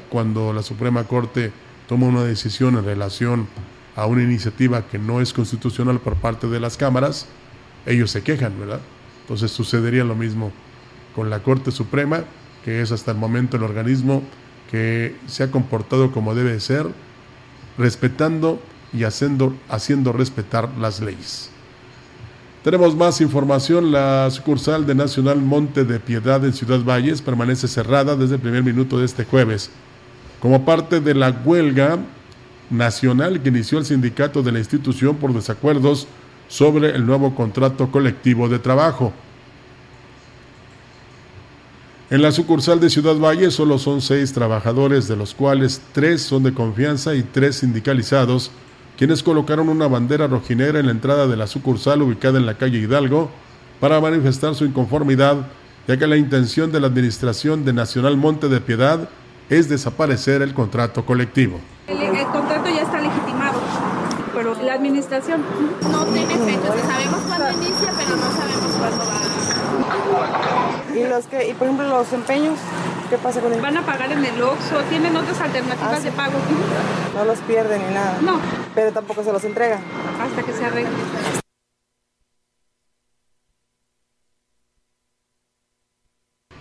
[0.08, 1.52] Cuando la Suprema Corte
[1.86, 3.48] toma una decisión en relación
[3.96, 7.26] a una iniciativa que no es constitucional por parte de las cámaras,
[7.86, 8.80] ellos se quejan, ¿verdad?
[9.22, 10.52] Entonces sucedería lo mismo
[11.14, 12.24] con la Corte Suprema,
[12.64, 14.22] que es hasta el momento el organismo
[14.70, 16.86] que se ha comportado como debe ser,
[17.78, 18.60] respetando
[18.92, 21.50] y haciendo, haciendo respetar las leyes.
[22.62, 23.92] Tenemos más información.
[23.92, 28.64] La sucursal de Nacional Monte de Piedad en Ciudad Valles permanece cerrada desde el primer
[28.64, 29.70] minuto de este jueves.
[30.40, 31.98] Como parte de la huelga
[32.70, 36.06] nacional que inició el sindicato de la institución por desacuerdos
[36.48, 39.12] sobre el nuevo contrato colectivo de trabajo.
[42.08, 46.44] En la sucursal de Ciudad Valle solo son seis trabajadores, de los cuales tres son
[46.44, 48.52] de confianza y tres sindicalizados,
[48.96, 52.78] quienes colocaron una bandera rojinera en la entrada de la sucursal ubicada en la calle
[52.78, 53.30] Hidalgo
[53.80, 55.48] para manifestar su inconformidad,
[55.88, 59.08] ya que la intención de la Administración de Nacional Monte de Piedad
[59.50, 61.60] es desaparecer el contrato colectivo.
[61.88, 63.60] El, contrato ya está legitimado,
[64.34, 65.42] pero la Administración
[65.90, 66.68] no tiene fecha.
[66.86, 70.94] sabemos cuándo inicia, pero no sabemos cuándo va.
[70.96, 72.58] ¿Y, los que, y por ejemplo los empeños?
[73.10, 73.62] ¿Qué pasa con ellos?
[73.62, 76.04] Van a pagar en el OXXO, tienen otras alternativas Ah, sí.
[76.04, 76.32] de pago.
[77.14, 78.16] No los pierden ni nada.
[78.20, 78.38] No.
[78.74, 79.78] Pero tampoco se los entrega.
[80.22, 80.90] Hasta que se arregle.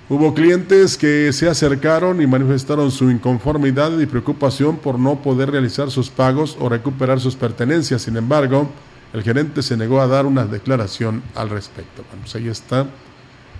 [0.07, 5.89] Hubo clientes que se acercaron y manifestaron su inconformidad y preocupación por no poder realizar
[5.89, 8.03] sus pagos o recuperar sus pertenencias.
[8.03, 8.69] Sin embargo,
[9.13, 12.03] el gerente se negó a dar una declaración al respecto.
[12.03, 12.85] Bueno, pues ahí está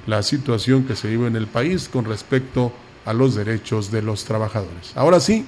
[0.06, 2.72] la situación que se vive en el país con respecto
[3.06, 4.92] a los derechos de los trabajadores.
[4.94, 5.48] Ahora sí,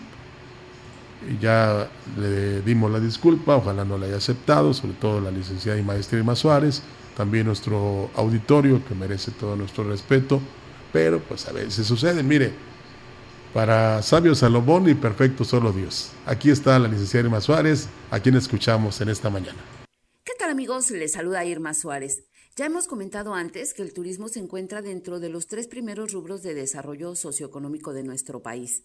[1.39, 5.83] ya le dimos la disculpa, ojalá no la haya aceptado, sobre todo la licenciada y
[5.83, 6.81] maestra Irma Suárez,
[7.15, 10.41] también nuestro auditorio que merece todo nuestro respeto,
[10.97, 12.51] pero pues a veces sucede, mire,
[13.53, 16.09] para sabio Salomón y perfecto solo Dios.
[16.25, 19.59] Aquí está la licenciada Irma Suárez, a quien escuchamos en esta mañana.
[20.23, 20.89] ¿Qué tal amigos?
[20.89, 22.23] Les saluda Irma Suárez.
[22.55, 26.41] Ya hemos comentado antes que el turismo se encuentra dentro de los tres primeros rubros
[26.41, 28.81] de desarrollo socioeconómico de nuestro país.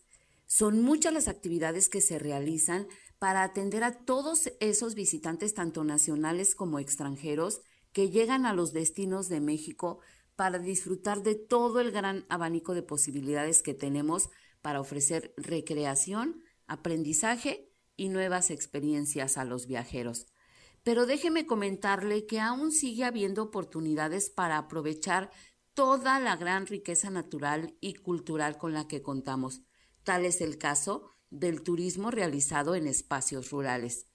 [0.47, 6.55] Son muchas las actividades que se realizan para atender a todos esos visitantes, tanto nacionales
[6.55, 7.63] como extranjeros,
[7.95, 10.01] que llegan a los destinos de México
[10.37, 17.71] para disfrutar de todo el gran abanico de posibilidades que tenemos para ofrecer recreación, aprendizaje
[17.97, 20.27] y nuevas experiencias a los viajeros.
[20.83, 25.31] Pero déjeme comentarle que aún sigue habiendo oportunidades para aprovechar
[25.75, 29.63] toda la gran riqueza natural y cultural con la que contamos.
[30.03, 34.07] Tal es el caso del turismo realizado en espacios rurales.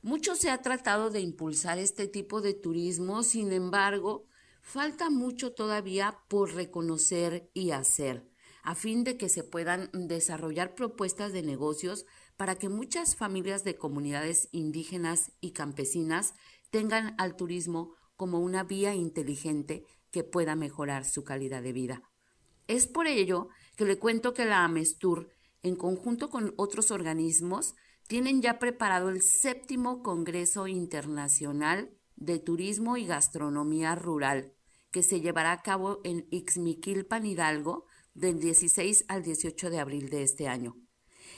[0.00, 4.26] Mucho se ha tratado de impulsar este tipo de turismo, sin embargo,
[4.62, 8.26] falta mucho todavía por reconocer y hacer,
[8.62, 13.76] a fin de que se puedan desarrollar propuestas de negocios para que muchas familias de
[13.76, 16.34] comunidades indígenas y campesinas
[16.70, 22.02] tengan al turismo como una vía inteligente que pueda mejorar su calidad de vida.
[22.68, 25.28] Es por ello que le cuento que la AMESTUR,
[25.62, 27.74] en conjunto con otros organismos,
[28.06, 34.54] tienen ya preparado el séptimo Congreso Internacional de Turismo y Gastronomía Rural,
[34.90, 40.22] que se llevará a cabo en Ixmiquilpan, Hidalgo, del 16 al 18 de abril de
[40.22, 40.76] este año.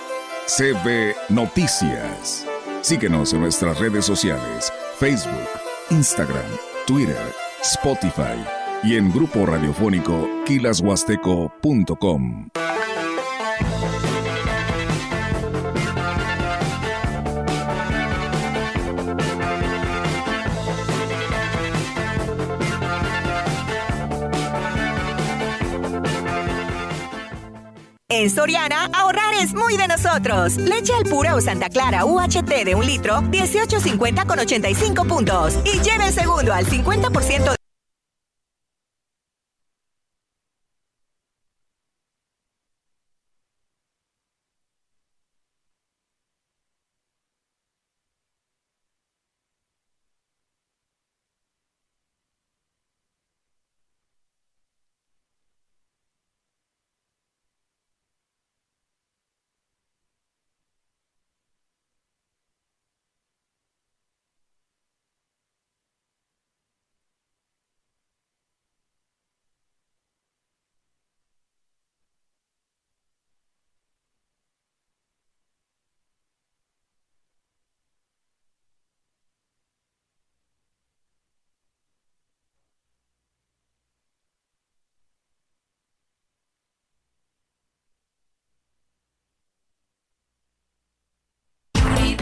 [0.46, 2.46] CB Noticias.
[2.82, 5.50] Síguenos en nuestras redes sociales, Facebook,
[5.90, 6.46] Instagram,
[6.86, 8.38] Twitter, Spotify
[8.84, 12.50] y en grupo radiofónico kilashuasteco.com.
[28.16, 30.56] En Soriana, ahorrar es muy de nosotros.
[30.56, 35.60] Leche al pura o Santa Clara UHT de un litro, 18.50 con 85 puntos.
[35.66, 37.65] Y lleve el segundo al 50% de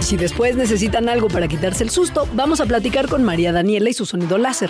[0.04, 3.94] Si después necesitan algo para quitarse el susto, vamos a platicar con María Daniela y
[3.94, 4.70] su sonido láser.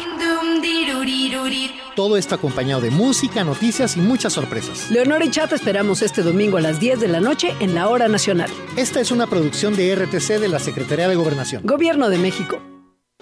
[1.96, 4.92] Todo esto acompañado de música, noticias y muchas sorpresas.
[4.92, 8.08] Leonora y Chat esperamos este domingo a las 10 de la noche en la Hora
[8.08, 8.52] Nacional.
[8.78, 11.64] Esta es una producción de RTC de la Secretaría de Gobernación.
[11.66, 12.62] Gobierno de México.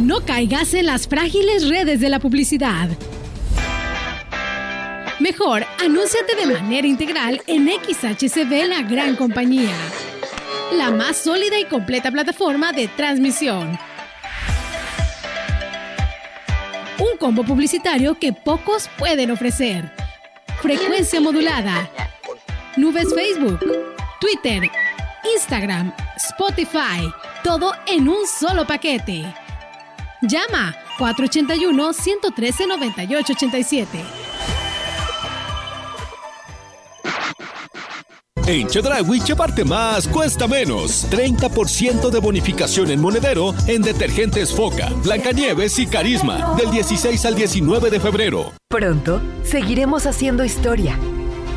[0.00, 2.88] No caigas en las frágiles redes de la publicidad.
[5.18, 9.76] Mejor, anúnciate de manera integral en XHCB La Gran Compañía,
[10.72, 13.78] la más sólida y completa plataforma de transmisión.
[16.98, 19.92] Un combo publicitario que pocos pueden ofrecer.
[20.62, 21.90] Frecuencia modulada.
[22.78, 23.60] Nubes Facebook,
[24.18, 24.70] Twitter,
[25.34, 27.12] Instagram, Spotify.
[27.44, 29.26] Todo en un solo paquete.
[30.22, 33.86] Llama 481-113-9887.
[38.46, 41.06] En Chedraui, llevarte más cuesta menos.
[41.10, 47.90] 30% de bonificación en monedero en detergentes Foca, Blancanieves y Carisma del 16 al 19
[47.90, 48.52] de febrero.
[48.68, 50.98] Pronto seguiremos haciendo historia,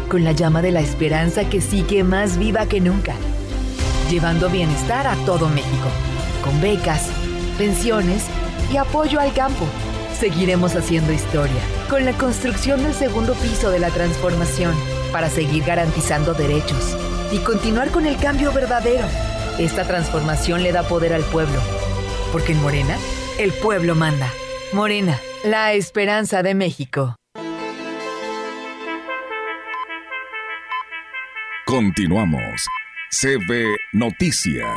[0.07, 3.16] con la llama de la esperanza que sigue más viva que nunca,
[4.11, 5.89] llevando bienestar a todo México,
[6.43, 7.09] con becas,
[7.57, 8.28] pensiones
[8.74, 9.65] y apoyo al campo.
[10.19, 14.74] Seguiremos haciendo historia con la construcción del segundo piso de la transformación
[15.11, 16.97] para seguir garantizando derechos
[17.32, 19.05] y continuar con el cambio verdadero.
[19.59, 21.59] Esta transformación le da poder al pueblo,
[22.32, 22.97] porque en Morena,
[23.38, 24.28] el pueblo manda.
[24.71, 27.15] Morena, la esperanza de México.
[31.65, 32.65] Continuamos.
[33.11, 34.67] CB Noticias.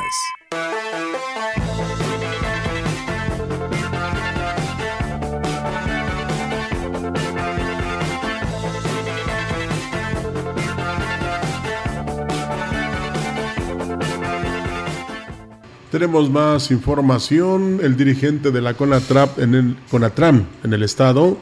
[15.97, 17.81] Tenemos más información.
[17.83, 21.39] El dirigente de la CONATRAP en el CONATRAM en el estado,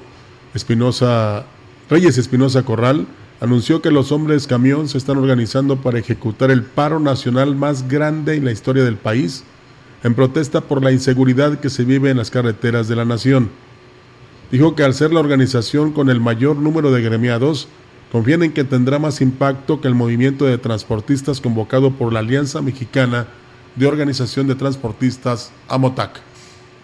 [0.54, 1.44] Espinosa
[1.90, 3.08] Reyes Espinosa Corral,
[3.40, 8.36] anunció que los hombres camión se están organizando para ejecutar el paro nacional más grande
[8.36, 9.42] en la historia del país,
[10.04, 13.50] en protesta por la inseguridad que se vive en las carreteras de la nación.
[14.52, 17.66] Dijo que al ser la organización con el mayor número de gremiados,
[18.12, 22.62] confían en que tendrá más impacto que el movimiento de transportistas convocado por la Alianza
[22.62, 23.26] Mexicana
[23.76, 26.20] de Organización de Transportistas, AMOTAC.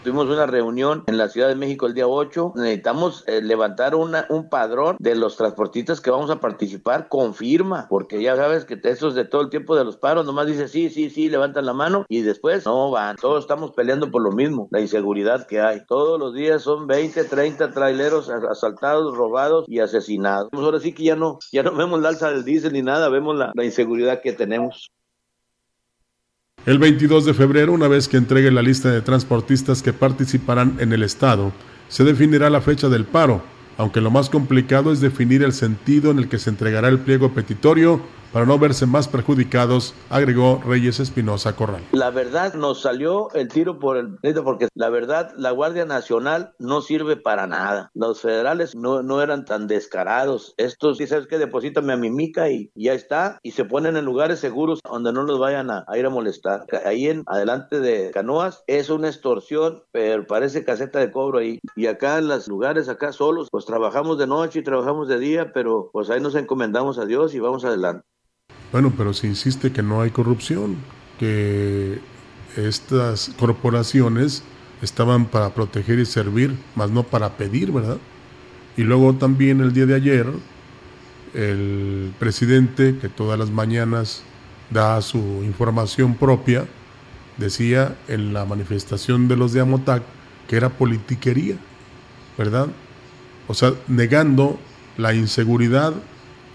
[0.02, 2.54] Tuvimos una reunión en la Ciudad de México el día 8.
[2.56, 7.86] Necesitamos eh, levantar una, un padrón de los transportistas que vamos a participar con firma,
[7.90, 10.88] porque ya sabes que esos de todo el tiempo de los paros nomás dice sí,
[10.88, 13.16] sí, sí, levantan la mano y después no van.
[13.16, 15.84] Todos estamos peleando por lo mismo, la inseguridad que hay.
[15.84, 20.48] Todos los días son 20, 30 traileros asaltados, robados y asesinados.
[20.54, 23.36] Ahora sí que ya no, ya no vemos la alza del diésel ni nada, vemos
[23.36, 24.90] la, la inseguridad que tenemos.
[26.70, 30.92] El 22 de febrero, una vez que entregue la lista de transportistas que participarán en
[30.92, 31.50] el Estado,
[31.88, 33.42] se definirá la fecha del paro,
[33.76, 37.34] aunque lo más complicado es definir el sentido en el que se entregará el pliego
[37.34, 38.00] petitorio
[38.32, 41.82] para no verse más perjudicados, agregó Reyes Espinosa Corral.
[41.92, 46.80] La verdad nos salió el tiro por el porque la verdad la Guardia Nacional no
[46.80, 47.90] sirve para nada.
[47.94, 50.54] Los federales no, no eran tan descarados.
[50.56, 54.04] Estos, si sabes que deposítame a mi mica y ya está, y se ponen en
[54.04, 56.66] lugares seguros donde no los vayan a, ir a molestar.
[56.84, 61.58] Ahí en adelante de Canoas es una extorsión, pero parece caseta de cobro ahí.
[61.76, 65.52] Y acá en los lugares acá solos, pues trabajamos de noche y trabajamos de día,
[65.52, 68.04] pero pues ahí nos encomendamos a Dios y vamos adelante.
[68.72, 70.76] Bueno, pero se insiste que no hay corrupción,
[71.18, 71.98] que
[72.56, 74.42] estas corporaciones
[74.82, 77.98] estaban para proteger y servir, más no para pedir, ¿verdad?
[78.76, 80.26] Y luego también el día de ayer,
[81.34, 84.22] el presidente, que todas las mañanas
[84.70, 86.66] da su información propia,
[87.36, 90.02] decía en la manifestación de los de Amotac
[90.46, 91.56] que era politiquería,
[92.38, 92.68] ¿verdad?
[93.48, 94.58] O sea, negando
[94.96, 95.92] la inseguridad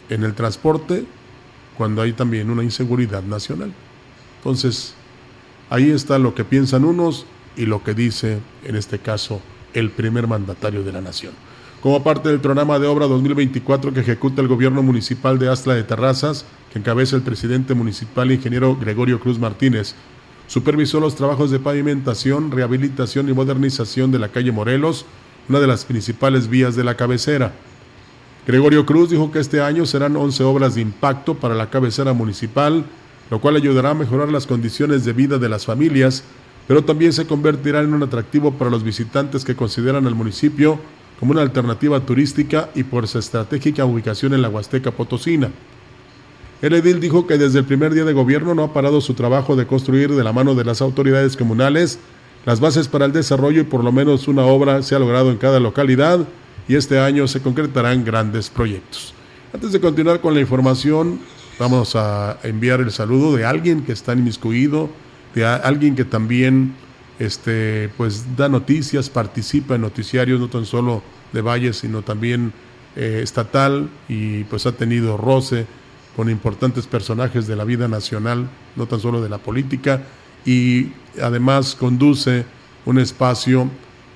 [0.10, 1.06] en el transporte
[1.78, 3.74] cuando hay también una inseguridad nacional.
[4.38, 4.94] Entonces,
[5.70, 9.42] ahí está lo que piensan unos y lo que dice, en este caso,
[9.74, 11.34] el primer mandatario de la nación.
[11.82, 15.84] Como parte del programa de obra 2024 que ejecuta el gobierno municipal de Astla de
[15.84, 19.94] Terrazas, que encabeza el presidente municipal ingeniero Gregorio Cruz Martínez,
[20.48, 25.06] supervisó los trabajos de pavimentación, rehabilitación y modernización de la calle Morelos,
[25.48, 27.54] una de las principales vías de la cabecera.
[28.48, 32.86] Gregorio Cruz dijo que este año serán 11 obras de impacto para la cabecera municipal,
[33.32, 36.24] lo cual ayudará a mejorar las condiciones de vida de las familias,
[36.68, 40.80] pero también se convertirá en un atractivo para los visitantes que consideran al municipio
[41.20, 45.50] como una alternativa turística y por su estratégica ubicación en la Huasteca Potosina.
[46.62, 49.56] El edil dijo que desde el primer día de gobierno no ha parado su trabajo
[49.56, 52.00] de construir de la mano de las autoridades comunales
[52.46, 55.38] las bases para el desarrollo y por lo menos una obra se ha logrado en
[55.38, 56.28] cada localidad
[56.68, 59.14] y este año se concretarán grandes proyectos.
[59.54, 61.20] Antes de continuar con la información,
[61.60, 64.90] vamos a enviar el saludo de alguien que está inmiscuido,
[65.34, 66.74] de alguien que también
[67.20, 71.02] este, pues, da noticias, participa en noticiarios, no tan solo
[71.32, 72.52] de Valles, sino también
[72.96, 75.68] eh, estatal, y pues ha tenido roce
[76.16, 80.04] con importantes personajes de la vida nacional, no tan solo de la política,
[80.46, 80.92] y
[81.22, 82.46] además conduce
[82.86, 83.70] un espacio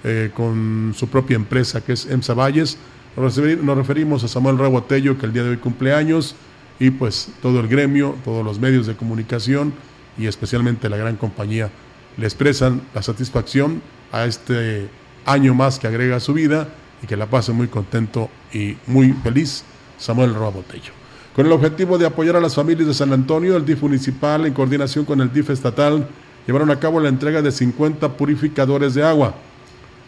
[0.03, 2.77] eh, con su propia empresa que es EMSA Valles.
[3.17, 6.35] Nos referimos a Samuel Rabotello que el día de hoy cumpleaños
[6.79, 9.73] y pues todo el gremio, todos los medios de comunicación
[10.17, 11.69] y especialmente la gran compañía
[12.15, 13.81] le expresan la satisfacción
[14.11, 14.87] a este
[15.25, 16.69] año más que agrega a su vida
[17.03, 19.63] y que la pase muy contento y muy feliz
[19.97, 20.93] Samuel Rabotello.
[21.35, 24.53] Con el objetivo de apoyar a las familias de San Antonio, el DIF municipal en
[24.53, 26.07] coordinación con el DIF estatal
[26.47, 29.35] llevaron a cabo la entrega de 50 purificadores de agua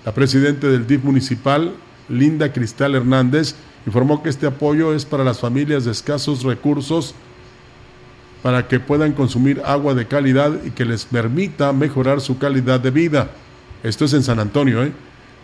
[0.06, 1.74] la presidenta del DIF municipal,
[2.10, 7.16] Linda Cristal Hernández, informó que este apoyo es para las familias de escasos recursos
[8.42, 12.92] para que puedan consumir agua de calidad y que les permita mejorar su calidad de
[12.92, 13.30] vida.
[13.84, 14.84] Esto es en San Antonio.
[14.84, 14.92] ¿eh?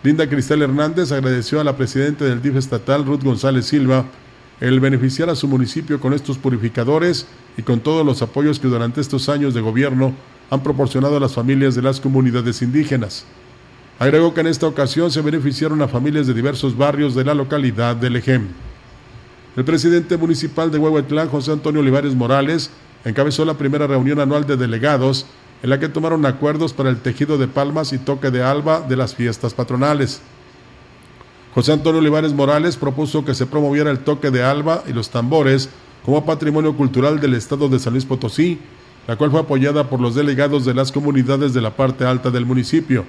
[0.02, 4.04] Linda Cristal Hernández agradeció a la presidenta del DIF estatal, Ruth González Silva,
[4.60, 9.00] el beneficiar a su municipio con estos purificadores y con todos los apoyos que durante
[9.00, 10.12] estos años de gobierno
[10.50, 13.24] han proporcionado a las familias de las comunidades indígenas.
[13.98, 17.96] Agregó que en esta ocasión se beneficiaron a familias de diversos barrios de la localidad
[17.96, 18.46] de Lejem.
[19.56, 22.70] El presidente municipal de Huehuetlán, José Antonio Olivares Morales,
[23.04, 25.26] encabezó la primera reunión anual de delegados
[25.64, 28.94] en la que tomaron acuerdos para el tejido de palmas y toque de alba de
[28.94, 30.20] las fiestas patronales.
[31.52, 35.70] José Antonio Olivares Morales propuso que se promoviera el toque de alba y los tambores
[36.04, 38.60] como patrimonio cultural del estado de San Luis Potosí,
[39.08, 42.46] la cual fue apoyada por los delegados de las comunidades de la parte alta del
[42.46, 43.04] municipio.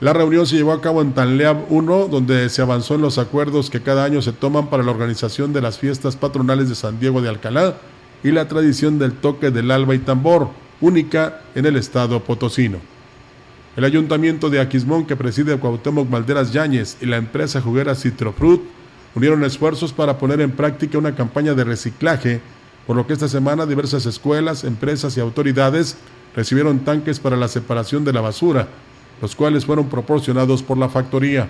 [0.00, 3.68] La reunión se llevó a cabo en Tanleab 1, donde se avanzó en los acuerdos
[3.68, 7.20] que cada año se toman para la organización de las fiestas patronales de San Diego
[7.20, 7.76] de Alcalá
[8.24, 10.48] y la tradición del toque del alba y tambor,
[10.80, 12.78] única en el estado potosino.
[13.76, 18.62] El ayuntamiento de Aquismón, que preside Cuauhtémoc Valderas Yáñez, y la empresa juguera Citrofruit
[19.14, 22.40] unieron esfuerzos para poner en práctica una campaña de reciclaje,
[22.86, 25.98] por lo que esta semana diversas escuelas, empresas y autoridades
[26.34, 28.66] recibieron tanques para la separación de la basura,
[29.20, 31.48] los cuales fueron proporcionados por la factoría.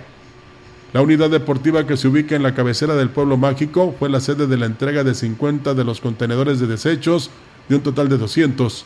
[0.93, 4.45] La unidad deportiva que se ubica en la cabecera del pueblo mágico fue la sede
[4.47, 7.31] de la entrega de 50 de los contenedores de desechos
[7.69, 8.85] de un total de 200.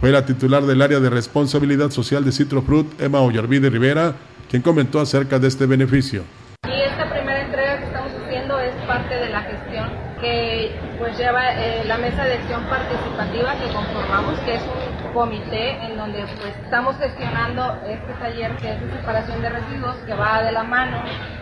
[0.00, 4.16] Fue la titular del área de responsabilidad social de Citrofruit, Emma Ollarvide Rivera,
[4.50, 6.24] quien comentó acerca de este beneficio.
[6.68, 9.88] Y esta primera entrega que estamos haciendo es parte de la gestión
[10.20, 15.82] que pues lleva eh, la mesa de acción participativa que conformamos, que es un comité
[15.82, 20.42] en donde pues estamos gestionando este taller que es de separación de residuos que va
[20.42, 20.98] de la mano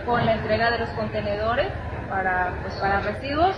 [0.07, 1.67] con la entrega de los contenedores
[2.09, 3.57] para, pues, para residuos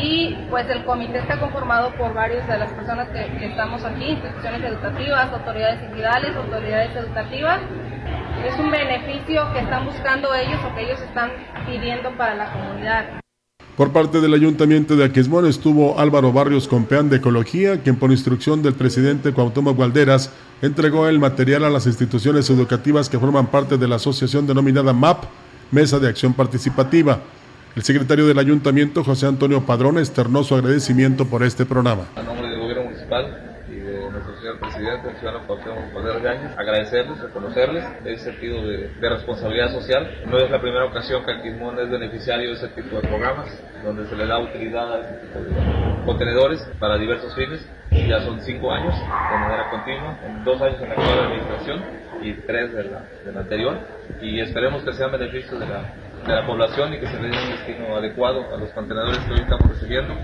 [0.00, 4.62] y pues el comité está conformado por varias de las personas que, estamos aquí, instituciones
[4.62, 7.58] educativas, autoridades civiles, autoridades educativas
[8.46, 11.32] es un beneficio que están buscando ellos o que ellos están
[11.66, 13.27] pidiendo para la comunidad.
[13.78, 18.60] Por parte del Ayuntamiento de Aquismón estuvo Álvaro Barrios Compeán de Ecología, quien por instrucción
[18.60, 23.86] del presidente Cuauhtémoc Valderas entregó el material a las instituciones educativas que forman parte de
[23.86, 25.26] la asociación denominada MAP,
[25.70, 27.20] Mesa de Acción Participativa.
[27.76, 32.08] El secretario del Ayuntamiento, José Antonio Padrón, externó su agradecimiento por este programa.
[32.16, 36.58] A nombre del gobierno municipal y de nuestro señor presidente, el ciudadano Cuauhtémoc Valderas Gáñez,
[36.58, 40.08] agradecerles, reconocerles ese sentido de, responsabilidad social.
[40.26, 43.48] No es la primera ocasión que Aquismón es beneficiario de ese tipo de programas,
[43.82, 47.66] donde se le da utilidad a este tipo de contenedores para diversos fines.
[47.90, 51.82] Ya son cinco años de manera continua, dos años en la actual administración
[52.22, 53.78] y tres de la, de la anterior.
[54.20, 55.82] Y esperemos que sean beneficios de la,
[56.26, 59.32] de la población y que se le dé un destino adecuado a los contenedores que
[59.32, 60.14] hoy estamos recibiendo.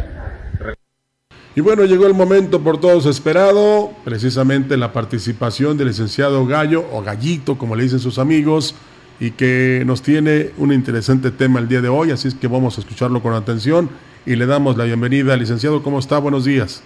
[1.57, 7.01] Y bueno, llegó el momento por todos esperado, precisamente la participación del licenciado Gallo, o
[7.01, 8.75] Gallito, como le dicen sus amigos,
[9.21, 12.77] y que nos tiene un interesante tema el día de hoy, así es que vamos
[12.77, 13.89] a escucharlo con atención
[14.27, 15.37] y le damos la bienvenida.
[15.37, 16.19] Licenciado, ¿cómo está?
[16.19, 16.83] Buenos días.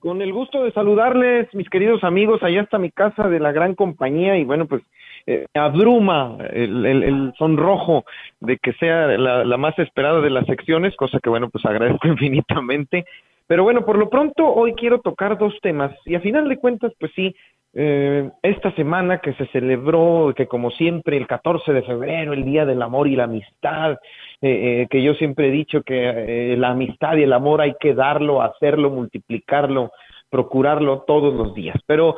[0.00, 3.76] Con el gusto de saludarles, mis queridos amigos, allá está mi casa de la gran
[3.76, 4.82] compañía y bueno, pues
[5.28, 8.04] eh, abruma el, el, sonrojo
[8.40, 12.08] de que sea la, la más esperada de las secciones, cosa que bueno, pues agradezco
[12.08, 13.04] infinitamente.
[13.48, 16.92] Pero bueno, por lo pronto hoy quiero tocar dos temas y a final de cuentas,
[17.00, 17.34] pues sí,
[17.74, 22.66] eh, esta semana que se celebró, que como siempre el 14 de febrero, el Día
[22.66, 23.98] del Amor y la Amistad,
[24.40, 27.74] eh, eh, que yo siempre he dicho que eh, la amistad y el amor hay
[27.80, 29.90] que darlo, hacerlo, multiplicarlo,
[30.30, 31.76] procurarlo todos los días.
[31.86, 32.14] Pero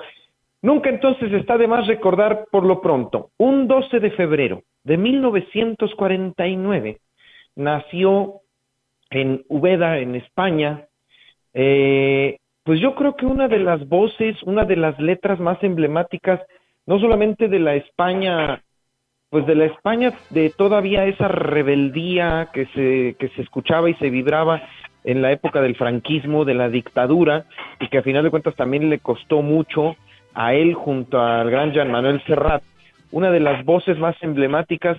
[0.60, 6.98] nunca entonces está de más recordar por lo pronto, un 12 de febrero de 1949
[7.56, 8.42] nació
[9.10, 10.86] en Ubeda, en España,
[11.54, 16.40] eh, pues yo creo que una de las voces, una de las letras más emblemáticas,
[16.86, 18.62] no solamente de la España,
[19.30, 24.10] pues de la España de todavía esa rebeldía que se, que se escuchaba y se
[24.10, 24.62] vibraba
[25.04, 27.46] en la época del franquismo, de la dictadura,
[27.80, 29.96] y que a final de cuentas también le costó mucho
[30.34, 32.62] a él junto al gran Jean Manuel Serrat,
[33.10, 34.98] una de las voces más emblemáticas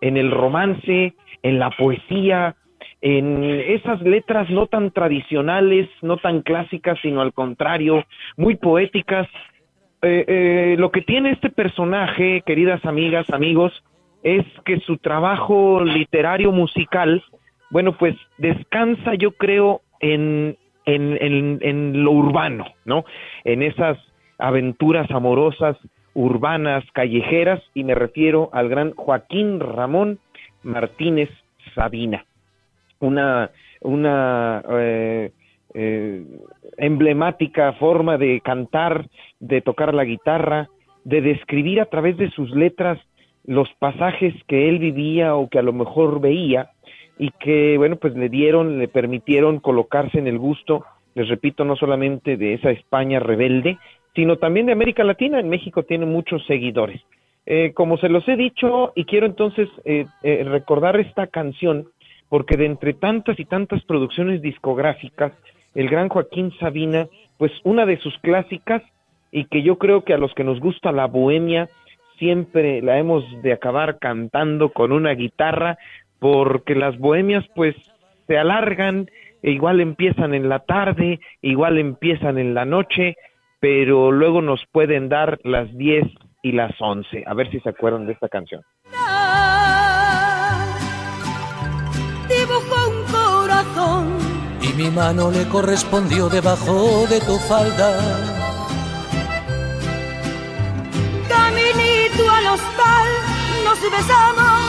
[0.00, 2.56] en el romance, en la poesía,
[3.04, 8.02] en esas letras no tan tradicionales, no tan clásicas, sino al contrario,
[8.38, 9.28] muy poéticas.
[10.00, 13.74] Eh, eh, lo que tiene este personaje, queridas amigas, amigos,
[14.22, 17.22] es que su trabajo literario musical,
[17.68, 23.04] bueno, pues descansa, yo creo, en, en, en, en lo urbano, ¿no?
[23.44, 23.98] En esas
[24.38, 25.76] aventuras amorosas,
[26.14, 30.20] urbanas, callejeras, y me refiero al gran Joaquín Ramón
[30.62, 31.28] Martínez
[31.74, 32.24] Sabina
[33.04, 33.50] una,
[33.80, 35.32] una eh,
[35.74, 36.24] eh,
[36.76, 39.08] emblemática forma de cantar,
[39.40, 40.68] de tocar la guitarra,
[41.04, 42.98] de describir a través de sus letras
[43.44, 46.70] los pasajes que él vivía o que a lo mejor veía
[47.18, 50.84] y que, bueno, pues le dieron, le permitieron colocarse en el gusto,
[51.14, 53.78] les repito, no solamente de esa España rebelde,
[54.14, 55.38] sino también de América Latina.
[55.38, 57.00] En México tiene muchos seguidores.
[57.46, 61.88] Eh, como se los he dicho, y quiero entonces eh, eh, recordar esta canción,
[62.28, 65.32] porque de entre tantas y tantas producciones discográficas,
[65.74, 67.06] el gran Joaquín Sabina,
[67.38, 68.82] pues una de sus clásicas,
[69.30, 71.68] y que yo creo que a los que nos gusta la bohemia,
[72.18, 75.78] siempre la hemos de acabar cantando con una guitarra,
[76.20, 77.74] porque las bohemias pues
[78.26, 79.10] se alargan,
[79.42, 83.16] e igual empiezan en la tarde, igual empiezan en la noche,
[83.60, 86.06] pero luego nos pueden dar las 10
[86.42, 87.24] y las 11.
[87.26, 88.62] A ver si se acuerdan de esta canción.
[88.92, 89.53] Dibujó
[94.76, 97.90] mi mano le correspondió debajo de tu falda.
[101.28, 103.08] Caminito al hostal
[103.64, 104.60] nos besamos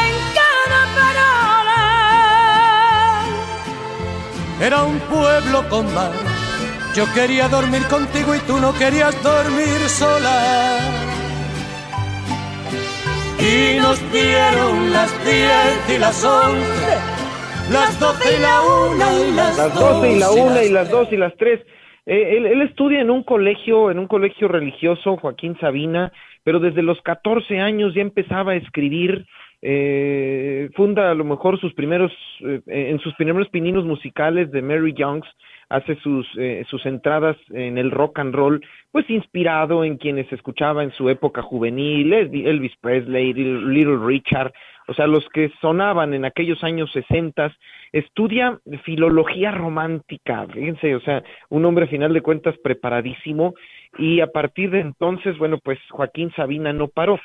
[0.00, 1.84] en cada parada.
[4.60, 6.12] Era un pueblo con mar
[6.96, 10.78] yo quería dormir contigo y tú no querías dormir sola.
[13.38, 16.92] y nos dieron las diez y las once,
[17.70, 21.12] las doce y la una y las, las doce y la una y las dos
[21.12, 21.60] y las tres.
[22.06, 26.12] Eh, él, él, estudia en un colegio, en un colegio religioso, Joaquín Sabina,
[26.44, 29.26] pero desde los 14 años ya empezaba a escribir,
[29.62, 34.94] eh, funda a lo mejor sus primeros, eh, en sus primeros pininos musicales de Mary
[34.96, 35.26] Youngs,
[35.68, 40.84] hace sus, eh, sus entradas en el rock and roll, pues inspirado en quienes escuchaba
[40.84, 44.52] en su época juvenil, Elvis Presley, Little Richard,
[44.88, 47.52] o sea, los que sonaban en aquellos años sesentas,
[47.92, 53.54] estudia filología romántica, fíjense, o sea, un hombre a final de cuentas preparadísimo,
[53.98, 57.18] y a partir de entonces, bueno, pues Joaquín Sabina no paró.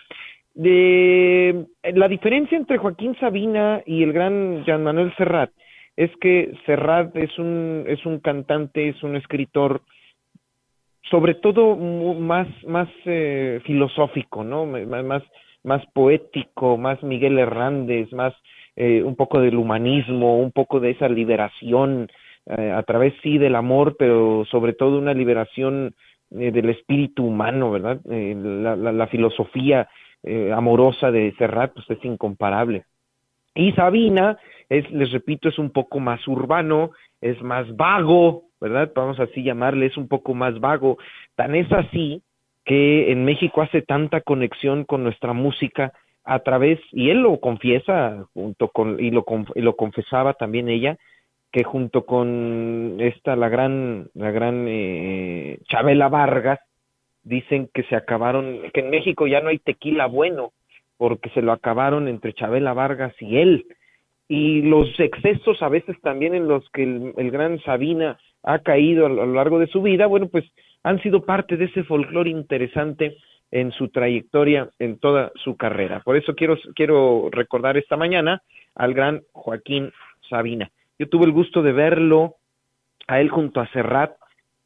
[0.53, 5.51] De, la diferencia entre Joaquín Sabina y el gran Jean Manuel Serrat
[5.95, 9.81] es que Serrat es un, es un cantante, es un escritor,
[11.09, 14.65] sobre todo más, más eh, filosófico, ¿no?
[14.65, 15.23] Más,
[15.63, 18.33] más poético, más Miguel Hernández, más
[18.75, 22.09] eh, un poco del humanismo, un poco de esa liberación
[22.47, 25.93] eh, a través sí del amor, pero sobre todo una liberación
[26.31, 27.99] eh, del espíritu humano, ¿verdad?
[28.09, 29.87] Eh, la, filosofía
[30.55, 32.85] amorosa de Serrat pues es incomparable.
[33.55, 34.37] Y Sabina,
[34.69, 36.91] es, les repito, es un poco más urbano,
[37.21, 38.91] es más vago, ¿verdad?
[38.95, 40.97] Vamos así llamarle, es un poco más vago.
[41.35, 42.21] Tan es así
[42.65, 45.93] que en México hace tanta conexión con nuestra música
[46.23, 50.97] a través, y él lo confiesa junto con, y lo, lo confesaba también ella,
[51.51, 56.59] que junto con esta la gran la gran eh, Chabela Vargas
[57.23, 60.53] dicen que se acabaron que en México ya no hay tequila bueno
[60.97, 63.65] porque se lo acabaron entre Chabela Vargas y él.
[64.27, 69.09] Y los excesos a veces también en los que el gran Sabina ha caído a
[69.09, 70.45] lo largo de su vida bueno pues
[70.83, 73.17] han sido parte de ese folclore interesante
[73.51, 76.01] en su trayectoria en toda su carrera.
[76.01, 78.41] Por eso quiero quiero recordar esta mañana
[78.75, 79.91] al gran Joaquín
[80.29, 80.71] Sabina.
[80.97, 82.35] Yo tuve el gusto de verlo
[83.07, 84.13] a él junto a Serrat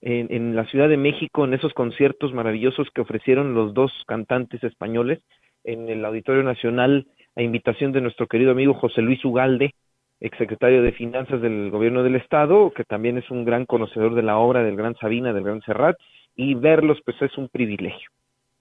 [0.02, 4.64] en, en, la Ciudad de México en esos conciertos maravillosos que ofrecieron los dos cantantes
[4.64, 5.22] españoles
[5.64, 9.74] en el Auditorio Nacional a invitación de nuestro querido amigo José Luis Ugalde,
[10.20, 14.38] exsecretario de Finanzas del Gobierno del Estado, que también es un gran conocedor de la
[14.38, 15.98] obra del gran Sabina, del gran Serrat,
[16.36, 18.10] y verlos pues es un privilegio.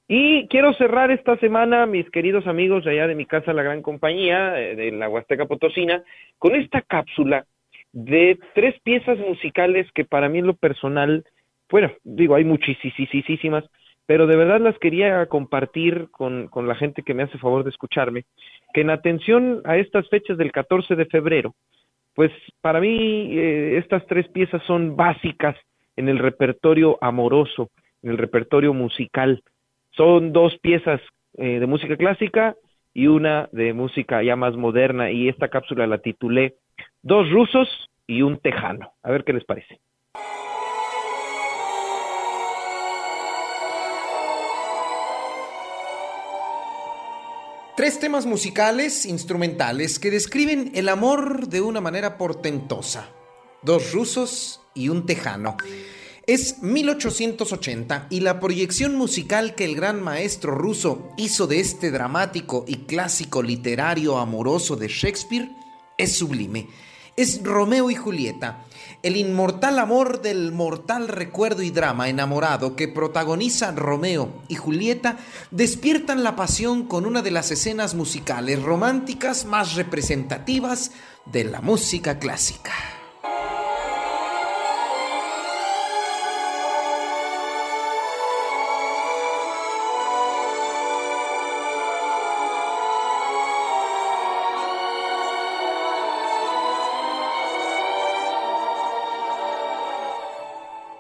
[0.07, 3.81] Y quiero cerrar esta semana, mis queridos amigos de allá de mi casa, la gran
[3.81, 6.03] compañía, de la Huasteca Potosina,
[6.39, 7.47] con esta cápsula
[7.93, 11.25] de tres piezas musicales que para mí en lo personal,
[11.71, 13.65] bueno, digo, hay muchísimas,
[14.07, 17.71] pero de verdad las quería compartir con, con la gente que me hace favor de
[17.71, 18.25] escucharme,
[18.73, 21.55] que en atención a estas fechas del 14 de febrero,
[22.15, 22.31] pues
[22.61, 25.57] para mí eh, estas tres piezas son básicas
[25.97, 27.71] en el repertorio amoroso,
[28.03, 29.43] en el repertorio musical.
[29.91, 31.01] Son dos piezas
[31.37, 32.55] eh, de música clásica
[32.93, 36.55] y una de música ya más moderna y esta cápsula la titulé
[37.03, 37.69] Dos rusos
[38.07, 38.93] y un tejano.
[39.03, 39.79] A ver qué les parece.
[47.77, 53.09] Tres temas musicales, instrumentales, que describen el amor de una manera portentosa.
[53.63, 55.57] Dos rusos y un tejano.
[56.25, 62.65] Es 1880 y la proyección musical que el gran maestro ruso hizo de este dramático
[62.69, 65.51] y clásico literario amoroso de Shakespeare
[65.99, 66.69] es sublime.
[67.17, 68.65] Es Romeo y Julieta,
[69.05, 75.19] el inmortal amor del mortal recuerdo y drama enamorado que protagonizan Romeo y Julieta
[75.51, 80.91] despiertan la pasión con una de las escenas musicales románticas más representativas
[81.27, 82.73] de la música clásica.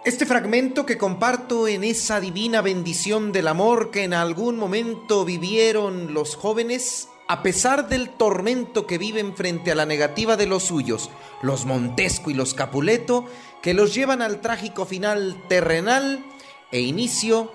[0.04, 6.12] Este fragmento que comparto en esa divina bendición del amor que en algún momento vivieron
[6.12, 11.08] los jóvenes, a pesar del tormento que viven frente a la negativa de los suyos,
[11.40, 13.24] los Montesco y los Capuleto,
[13.62, 16.22] que los llevan al trágico final terrenal
[16.70, 17.50] e inicio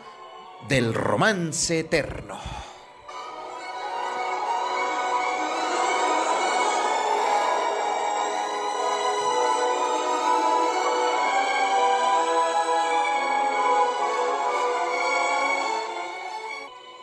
[0.68, 2.59] del romance eterno.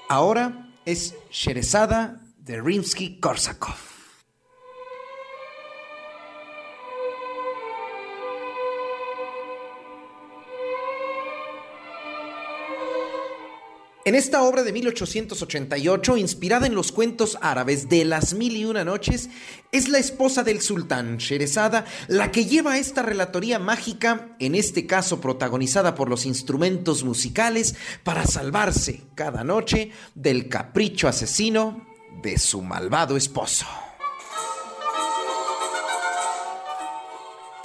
[0.09, 3.96] Ahora es Sherezada de Rimsky-Korsakov.
[14.07, 18.85] En esta obra de 1888, inspirada en los cuentos árabes de las mil y una
[18.85, 19.31] noches,
[19.73, 25.21] es la esposa del sultán, Sherezada, la que lleva esta relatoría mágica, en este caso
[25.21, 31.85] protagonizada por los instrumentos musicales, para salvarse cada noche del capricho asesino
[32.23, 33.67] de su malvado esposo.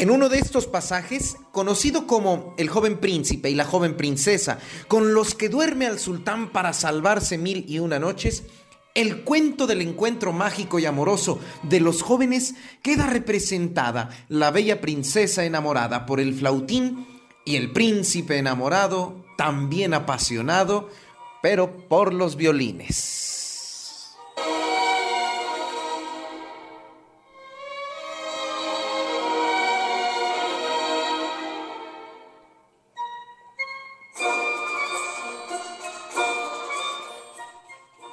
[0.02, 5.14] En uno de estos pasajes, conocido como el joven príncipe y la joven princesa, con
[5.14, 8.42] los que duerme al sultán para salvarse mil y una noches,
[8.96, 15.46] el cuento del encuentro mágico y amoroso de los jóvenes queda representada la bella princesa
[15.46, 17.06] enamorada por el flautín
[17.46, 20.90] y el príncipe enamorado, también apasionado,
[21.44, 23.41] pero por los violines.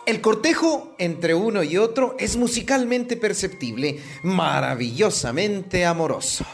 [0.09, 6.47] El cortejo entre uno y otro es musicalmente perceptible, maravillosamente amoroso.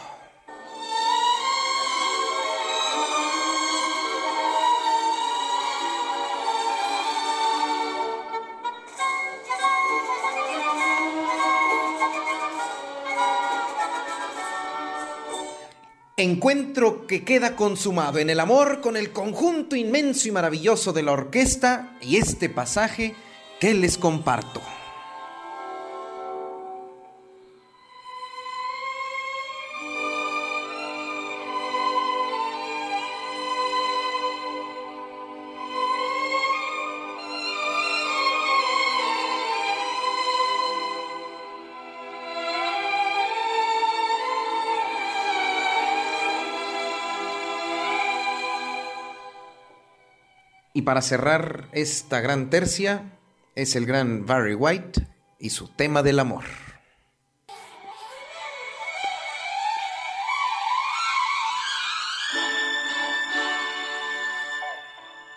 [16.17, 21.13] Encuentro que queda consumado en el amor con el conjunto inmenso y maravilloso de la
[21.13, 23.15] orquesta y este pasaje
[23.61, 24.61] ¿Qué les comparto?
[50.77, 53.14] Y para cerrar esta gran tercia,
[53.55, 55.07] es el gran Barry White
[55.39, 56.45] y su tema del amor.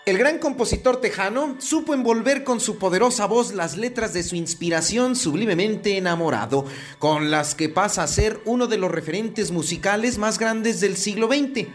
[0.08, 5.14] El gran compositor tejano supo envolver con su poderosa voz las letras de su inspiración
[5.14, 6.64] sublimemente enamorado,
[6.98, 11.26] con las que pasa a ser uno de los referentes musicales más grandes del siglo
[11.26, 11.68] XX.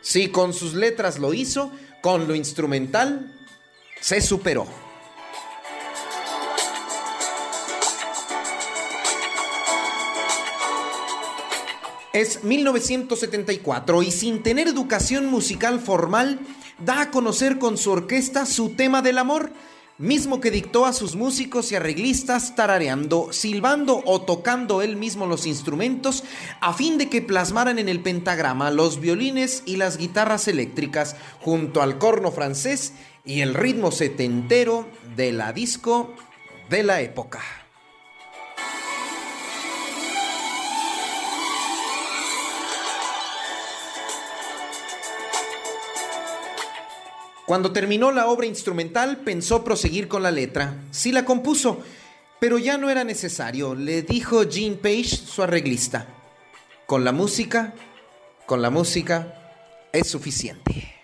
[0.00, 1.70] Si con sus letras lo hizo,
[2.00, 3.32] con lo instrumental
[4.00, 4.81] se superó.
[12.12, 16.40] Es 1974 y sin tener educación musical formal,
[16.78, 19.50] da a conocer con su orquesta su tema del amor,
[19.96, 25.46] mismo que dictó a sus músicos y arreglistas tarareando, silbando o tocando él mismo los
[25.46, 26.22] instrumentos
[26.60, 31.80] a fin de que plasmaran en el pentagrama los violines y las guitarras eléctricas junto
[31.80, 32.92] al corno francés
[33.24, 34.86] y el ritmo setentero
[35.16, 36.12] de la disco
[36.68, 37.61] de la época.
[47.46, 50.76] Cuando terminó la obra instrumental, pensó proseguir con la letra.
[50.92, 51.82] Sí la compuso,
[52.38, 56.06] pero ya no era necesario, le dijo Gene Page, su arreglista.
[56.86, 57.74] Con la música,
[58.46, 59.34] con la música
[59.92, 60.94] es suficiente.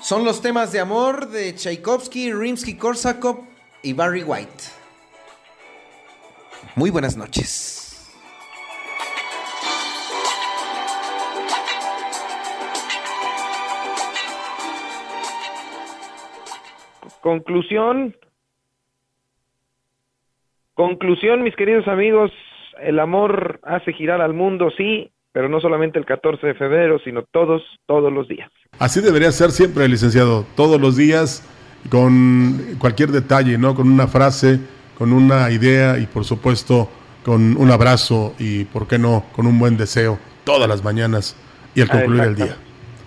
[0.00, 3.51] Son los temas de amor de Tchaikovsky, Rimsky-Korsakov
[3.82, 4.64] y Barry White.
[6.76, 8.10] Muy buenas noches.
[17.20, 18.16] Conclusión.
[20.74, 22.32] Conclusión, mis queridos amigos,
[22.80, 27.22] el amor hace girar al mundo, sí, pero no solamente el 14 de febrero, sino
[27.30, 28.50] todos, todos los días.
[28.78, 31.46] Así debería ser siempre, licenciado, todos los días
[31.90, 33.74] con cualquier detalle, ¿no?
[33.74, 34.60] Con una frase,
[34.96, 36.88] con una idea y por supuesto
[37.24, 41.36] con un abrazo y, ¿por qué no?, con un buen deseo todas las mañanas
[41.74, 42.56] y al concluir el día.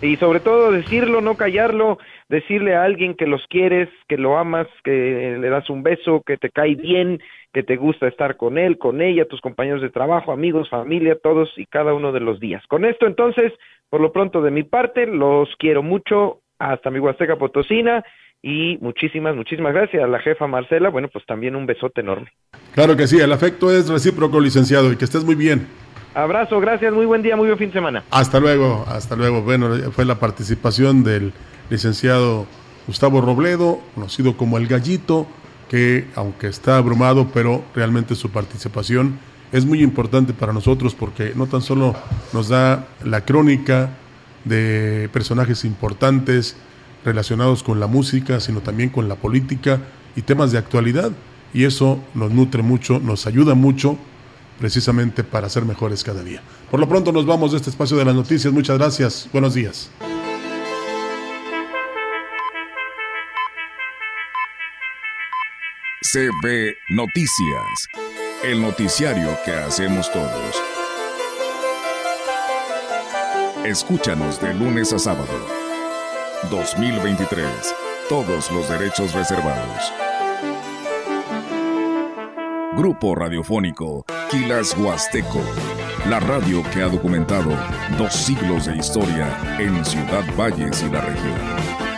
[0.02, 1.98] Y sobre todo decirlo, no callarlo,
[2.30, 6.38] decirle a alguien que los quieres, que lo amas, que le das un beso, que
[6.38, 7.20] te cae bien,
[7.54, 11.50] que te gusta estar con él, con ella, tus compañeros de trabajo, amigos, familia, todos
[11.58, 12.64] y cada uno de los días.
[12.68, 13.52] Con esto entonces,
[13.90, 18.04] por lo pronto de mi parte, los quiero mucho, hasta mi Huasteca Potosina
[18.48, 20.90] y muchísimas, muchísimas gracias a la jefa Marcela.
[20.90, 22.32] Bueno, pues también un besote enorme.
[22.76, 25.68] Claro que sí, el afecto es recíproco, licenciado, y que estés muy bien.
[26.14, 28.04] Abrazo, gracias, muy buen día, muy buen fin de semana.
[28.12, 29.42] Hasta luego, hasta luego.
[29.42, 31.34] Bueno, fue la participación del
[31.72, 32.46] licenciado
[32.86, 35.26] Gustavo Robledo, conocido como El Gallito,
[35.68, 39.18] que aunque está abrumado, pero realmente su participación
[39.52, 41.96] es muy importante para nosotros porque no tan solo
[42.32, 43.90] nos da la crónica
[44.44, 46.56] de personajes importantes
[47.06, 49.80] relacionados con la música, sino también con la política
[50.16, 51.12] y temas de actualidad.
[51.54, 53.98] Y eso nos nutre mucho, nos ayuda mucho
[54.60, 56.42] precisamente para ser mejores cada día.
[56.72, 58.52] Por lo pronto nos vamos de este espacio de las noticias.
[58.52, 59.30] Muchas gracias.
[59.32, 59.90] Buenos días.
[66.12, 67.90] CB Noticias,
[68.44, 70.56] el noticiario que hacemos todos.
[73.66, 75.65] Escúchanos de lunes a sábado.
[76.50, 77.48] 2023.
[78.10, 79.94] Todos los derechos reservados.
[82.76, 85.42] Grupo Radiofónico Quilas Huasteco.
[86.10, 87.52] La radio que ha documentado
[87.98, 91.95] dos siglos de historia en Ciudad Valles y la región.